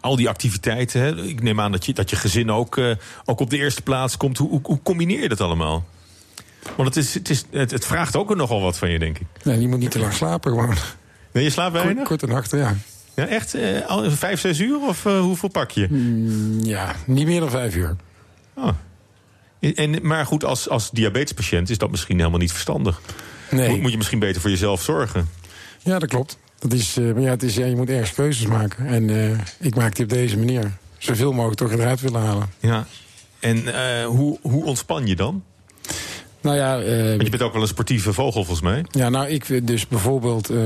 [0.00, 2.80] al die activiteiten, hè, ik neem aan dat je, dat je gezin ook,
[3.24, 4.38] ook op de eerste plaats komt.
[4.38, 5.84] Hoe, hoe, hoe combineer je dat allemaal?
[6.76, 9.26] Want het, is, het, is, het, het, vraagt ook nogal wat van je, denk ik.
[9.42, 10.74] Nee, je moet niet te lang slapen gewoon.
[11.32, 11.94] Nee, je slaapt weinig?
[11.96, 12.76] Kort, korte nachten, ja.
[13.14, 13.54] Ja, echt?
[13.54, 14.78] Uh, al vijf, zes uur?
[14.80, 15.86] Of uh, hoeveel pak je?
[15.90, 17.96] Mm, ja, niet meer dan vijf uur.
[18.54, 18.68] Oh.
[19.60, 23.00] En, maar goed, als, als diabetespatiënt is dat misschien helemaal niet verstandig.
[23.50, 23.68] Nee.
[23.68, 25.28] Moet, moet je misschien beter voor jezelf zorgen?
[25.78, 26.38] Ja, dat klopt.
[26.58, 28.86] Dat is, uh, maar ja, het is, ja, je moet ergens keuzes maken.
[28.86, 30.72] En ik maak die op deze manier.
[30.98, 32.48] zoveel mogelijk toch eruit willen halen.
[32.60, 32.86] Ja.
[33.40, 35.44] En eh, hoe, hoe ontspan je dan?
[36.42, 38.84] Nou ja, eh, Want je bent ook wel een sportieve vogel volgens mij.
[38.90, 40.58] Ja, nou, ik vind dus bijvoorbeeld eh,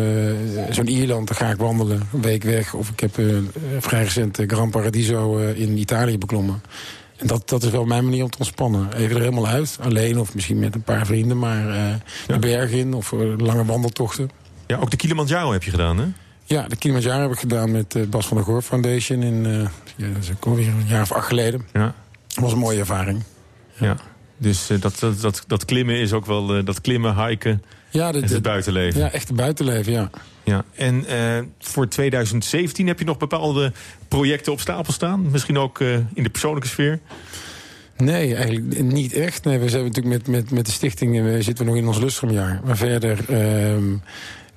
[0.71, 2.75] zo'n Ierland, daar ga ik wandelen, een week weg.
[2.75, 3.27] Of ik heb eh,
[3.79, 6.63] vrij recent eh, Gran Paradiso eh, in Italië beklommen.
[7.17, 8.93] En dat, dat is wel mijn manier om te ontspannen.
[8.97, 11.95] Even er helemaal uit, alleen of misschien met een paar vrienden, maar eh,
[12.27, 14.31] de berg in of eh, lange wandeltochten.
[14.67, 16.05] Ja, ook de Kilimanjaro heb je gedaan, hè?
[16.45, 19.43] Ja, de Kilimanjaro heb ik gedaan met Bas van der Goor Foundation in,
[19.97, 21.67] ja, dat is ook alweer een jaar of acht geleden.
[21.73, 21.95] Ja.
[22.27, 23.23] Dat was een mooie ervaring.
[23.79, 23.97] Ja.
[24.37, 27.63] Dus uh, dat, dat, dat, dat, klimmen is ook wel uh, dat klimmen, hiken.
[27.91, 29.01] Ja, de, het buitenleven.
[29.01, 30.11] Ja, echt het buitenleven, ja.
[30.45, 30.65] ja.
[30.75, 33.73] En uh, voor 2017 heb je nog bepaalde
[34.09, 35.31] projecten op stapel staan?
[35.31, 35.81] Misschien ook
[36.15, 37.01] in de persoonlijke sfeer?
[37.97, 39.45] Nee, eigenlijk niet echt.
[39.45, 41.99] Nee, we zijn natuurlijk met, met, met de stichting we zitten we nog in ons
[41.99, 42.61] lustrumjaar.
[42.65, 43.19] Maar verder.
[43.31, 43.77] Uh,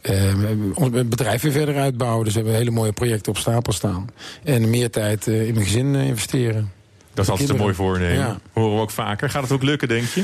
[0.02, 2.24] uh, ons bedrijf weer verder uitbouwen.
[2.24, 4.10] Dus we hebben hele mooie projecten op stapel staan.
[4.44, 6.72] En meer tijd uh, in mijn gezin investeren.
[7.18, 8.18] Dat is altijd een mooi voornemen.
[8.18, 8.40] Ja.
[8.54, 9.30] Horen we ook vaker.
[9.30, 10.24] Gaat het ook lukken, denk je?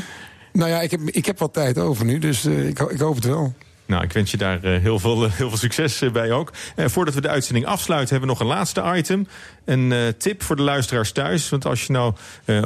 [0.52, 3.16] Nou ja, ik heb, ik heb wat tijd over nu, dus uh, ik, ik, hoop
[3.16, 3.54] het wel.
[3.86, 6.52] Nou, ik wens je daar uh, heel, veel, heel veel succes bij ook.
[6.76, 9.28] voordat we de uitzending afsluiten, hebben we nog een laatste item.
[9.66, 11.50] Een tip voor de luisteraars thuis.
[11.50, 12.14] Want als je nou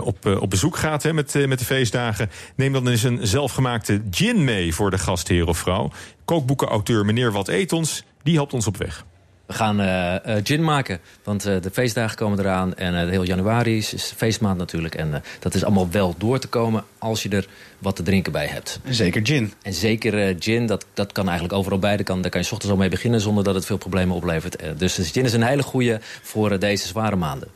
[0.01, 2.29] op, op bezoek gaat hè, met, met de feestdagen...
[2.55, 5.91] neem dan eens een zelfgemaakte gin mee voor de gastheer of vrouw.
[6.25, 9.05] Kookboekenauteur meneer Wat Etons, die helpt ons op weg.
[9.47, 12.75] We gaan uh, uh, gin maken, want uh, de feestdagen komen eraan.
[12.75, 14.95] En heel januari is, is feestmaand natuurlijk.
[14.95, 17.47] En dat is allemaal wel door te komen als je er
[17.79, 18.79] wat te drinken bij hebt.
[18.89, 19.53] Zeker gin.
[19.61, 21.95] En zeker gin, dat, dat kan eigenlijk overal bij.
[21.95, 24.15] Daar kan, daar kan je 's ochtends al mee beginnen zonder dat het veel problemen
[24.15, 24.57] oplevert.
[24.77, 27.47] dus, dus gin is een hele goede voor deze zware maanden.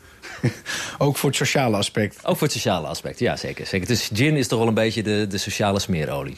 [0.98, 2.26] Ook voor het sociale aspect?
[2.26, 3.66] Ook voor het sociale aspect, ja zeker.
[3.66, 3.88] zeker.
[3.88, 6.38] Dus gin is toch wel een beetje de, de sociale smeerolie.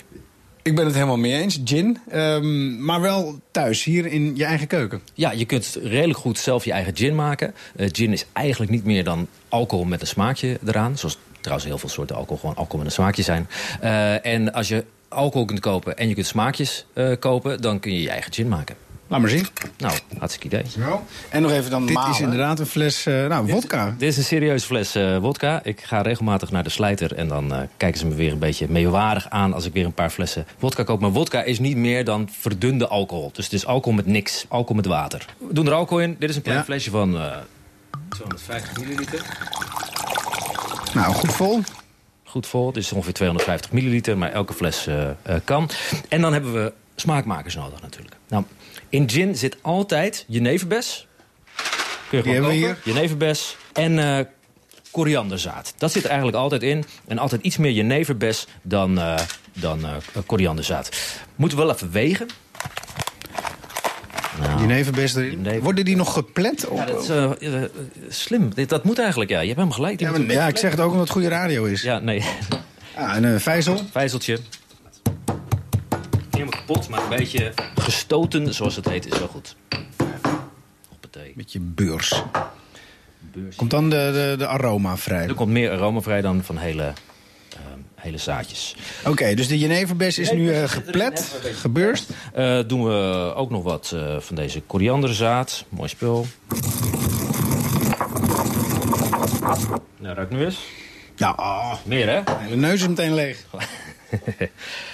[0.64, 1.97] Ik ben het helemaal mee eens, gin.
[2.14, 5.01] Um, maar wel thuis, hier in je eigen keuken.
[5.14, 7.53] Ja, je kunt redelijk goed zelf je eigen gin maken.
[7.76, 10.97] Uh, gin is eigenlijk niet meer dan alcohol met een smaakje eraan.
[10.97, 13.47] Zoals trouwens heel veel soorten alcohol gewoon alcohol met een smaakje zijn.
[13.84, 17.61] Uh, en als je alcohol kunt kopen en je kunt smaakjes uh, kopen...
[17.61, 18.76] dan kun je je eigen gin maken.
[19.08, 19.47] Laat maar zien.
[19.78, 20.70] Nou, hartstikke idee.
[20.70, 21.04] Zo.
[21.30, 22.12] En nog even dan Dit malen.
[22.12, 23.86] is inderdaad een fles uh, nou, wodka.
[23.89, 25.64] Dit, dit, is een serieuze fles uh, wodka.
[25.64, 28.68] Ik ga regelmatig naar de slijter en dan uh, kijken ze me weer een beetje
[28.70, 29.54] meewarig aan...
[29.54, 30.99] als ik weer een paar flessen wodka koop.
[30.99, 33.30] Maar wodka is niet meer dan verdunde alcohol.
[33.34, 34.45] Dus het is alcohol met niks.
[34.47, 35.26] Alcohol met water.
[35.38, 36.16] We doen er alcohol in.
[36.20, 36.64] Dit is een klein ja.
[36.64, 37.20] flesje van
[38.10, 39.22] 250 milliliter.
[40.93, 41.60] Nou, goed vol.
[42.24, 42.72] Goed vol.
[42.72, 44.88] Dit is ongeveer 250 milliliter, maar elke fles
[45.43, 45.70] kan.
[46.10, 48.16] En dan hebben we smaakmakers nodig natuurlijk.
[48.28, 48.43] Nou...
[48.93, 51.07] In gin zit altijd jeneverbes.
[52.09, 52.77] Kun je gewoon kopen.
[52.83, 54.19] Jeneverbes en uh,
[54.91, 55.73] korianderzaad.
[55.77, 56.83] Dat zit er eigenlijk altijd in.
[57.07, 59.17] En altijd iets meer jeneverbes dan, uh,
[59.53, 60.89] dan uh, korianderzaad.
[61.35, 62.27] Moeten we wel even wegen.
[64.39, 65.31] Nou, jeneverbes erin.
[65.31, 65.61] Jenever...
[65.61, 66.67] Worden die nog geplet?
[66.67, 66.77] Op?
[66.77, 67.09] Ja, dat
[68.07, 68.51] is slim.
[68.67, 69.39] Dat, moet eigenlijk, ja.
[69.39, 69.99] Je hebt hem gelijk.
[69.99, 71.81] Ja, maar, ja ik zeg het ook omdat het goede radio is.
[71.81, 72.23] Ja, nee.
[72.95, 73.81] Ah, en een vijzel.
[73.91, 74.39] Vijzeltje
[76.66, 79.55] kapot, maar een beetje gestoten, zoals het heet, is wel goed.
[80.89, 81.34] Hoppatee.
[81.36, 82.24] Beetje beurs.
[83.20, 83.55] beurs.
[83.55, 85.28] Komt dan de, de, de, aroma vrij?
[85.28, 87.59] Er komt meer aroma vrij dan van hele, uh,
[87.95, 88.76] hele zaadjes.
[88.99, 92.09] Oké, okay, dus de jeneverbes is nu uh, geplet, gebeurst.
[92.38, 95.66] Uh, doen we ook nog wat uh, van deze korianderzaad.
[95.70, 96.26] Mooi spul.
[99.97, 100.59] Nou, ruikt nu eens.
[101.16, 101.74] Ja, oh.
[101.86, 102.22] meer hè?
[102.49, 103.45] De neus is meteen leeg.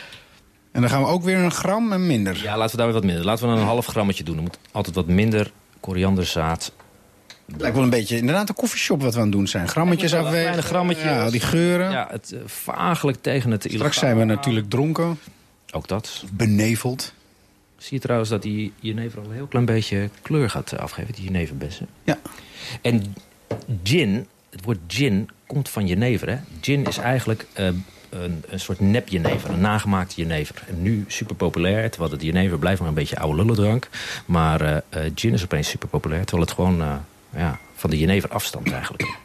[0.71, 2.41] En dan gaan we ook weer een gram en minder.
[2.43, 3.25] Ja, laten we daar weer wat minder.
[3.25, 4.35] Laten we dan een half grammetje doen.
[4.35, 6.71] Er moet altijd wat minder korianderzaad.
[7.51, 9.67] Het lijkt wel een beetje inderdaad een koffieshop wat we aan het doen zijn.
[9.67, 10.41] Grammetjes afwegen.
[10.41, 11.05] Kleine grammetjes.
[11.05, 11.91] Ja, die geuren.
[11.91, 15.19] Ja, het uh, vagelijk tegen het Straks zijn we natuurlijk dronken.
[15.71, 16.23] Ook dat.
[16.31, 17.13] Beneveld.
[17.77, 21.13] Zie je trouwens dat die jenever al een heel klein beetje kleur gaat afgeven.
[21.13, 21.87] Die jeneverbessen.
[22.03, 22.19] Ja.
[22.81, 23.15] En
[23.83, 26.29] gin, het woord gin komt van jenever.
[26.29, 26.37] Hè?
[26.61, 27.45] Gin is eigenlijk...
[27.59, 27.69] Uh,
[28.09, 30.63] een, een soort nep jenever, een nagemaakte jenever.
[30.67, 33.89] En nu super populair, terwijl het jenever blijft maar een beetje oude lullendrank.
[34.25, 36.95] Maar uh, uh, gin is opeens super populair, terwijl het gewoon uh,
[37.35, 39.17] ja, van de jenever afstamt eigenlijk.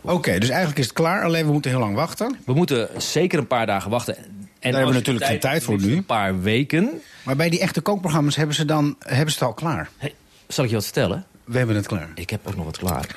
[0.00, 2.36] Oké, okay, dus eigenlijk is het klaar, alleen we moeten heel lang wachten.
[2.46, 4.16] We moeten zeker een paar dagen wachten.
[4.16, 4.24] En
[4.70, 5.96] Daar hebben we natuurlijk geen tijd voor nu.
[5.96, 7.02] Een paar weken.
[7.22, 9.88] Maar bij die echte kookprogramma's hebben ze, dan, hebben ze het al klaar.
[9.96, 10.14] Hey,
[10.48, 11.26] zal ik je wat vertellen?
[11.44, 12.10] We hebben het klaar.
[12.14, 13.16] Ik heb ook nog wat klaar.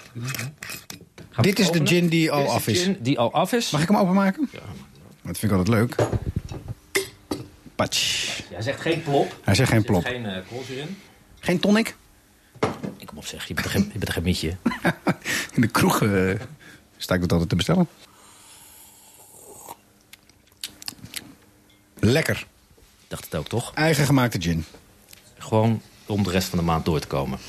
[1.42, 2.84] Dit is de gin die al af is.
[2.84, 3.72] Gin die al af is.
[3.72, 4.50] Mag ik hem openmaken?
[4.52, 4.60] Ja.
[5.26, 5.96] Dat vind ik altijd leuk.
[7.76, 8.40] Patsch.
[8.50, 9.40] Hij zegt geen plop.
[9.44, 10.04] Hij zegt geen plop.
[10.04, 10.98] Er zit geen uh, koolzuur in.
[11.40, 11.96] Geen tonic?
[12.98, 14.56] Ik kom op zeg, je bent er geen, je bent geen mietje.
[15.56, 16.40] in de kroeg uh,
[16.98, 17.88] sta ik dat altijd te bestellen.
[22.00, 22.48] Lekker.
[22.78, 23.74] Ik dacht het ook, toch?
[23.74, 24.66] Eigen gemaakte gin.
[25.38, 27.40] Gewoon om de rest van de maand door te komen.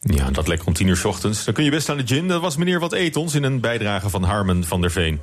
[0.00, 1.44] Ja, dat lekker om tien uur 's ochtends.
[1.44, 2.28] Dan kun je best aan de gin.
[2.28, 5.20] Dat was meneer Wat Eet ons in een bijdrage van Harmen van der Veen.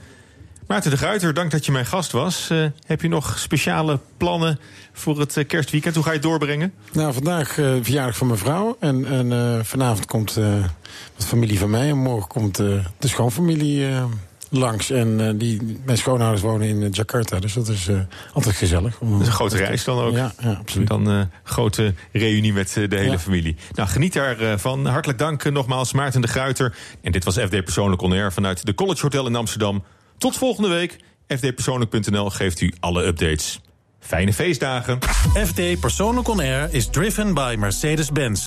[0.68, 2.50] Maarten de Gruiter, dank dat je mijn gast was.
[2.50, 4.60] Eh, heb je nog speciale plannen
[4.94, 5.96] voor het eh, kerstweekend?
[5.96, 6.74] Hoe ga je het doorbrengen?
[6.94, 8.78] Nou, vandaag eh verjaardag van mijn vrouw.
[8.80, 10.34] En, en vanavond komt
[11.16, 11.90] wat familie van mij.
[11.90, 13.88] En morgen komt de schoonfamilie
[14.50, 14.90] langs.
[14.90, 17.40] En die, mijn schoonouders wonen in Jakarta.
[17.40, 17.88] Dus dat is
[18.34, 19.00] altijd gezellig.
[19.00, 20.16] Om, Dat is een grote reis dan ook.
[20.16, 20.88] Ja, ja absoluut.
[20.88, 23.20] Dan een grote reunie met de hele Ja.
[23.20, 23.56] familie.
[23.72, 24.86] Nou, geniet daarvan.
[24.86, 26.76] Hartelijk dank nogmaals, Maarten de Gruiter.
[27.02, 29.84] En dit was FD Persoonlijk On Air vanuit de College Hotel in Amsterdam.
[30.18, 30.98] Tot volgende week.
[31.28, 33.62] FDpersoonlijk.nl geeft u alle updates.
[34.00, 35.00] Fijne feestdagen.
[35.48, 38.42] FD Persoonlijk On Air is driven by Mercedes-Benz.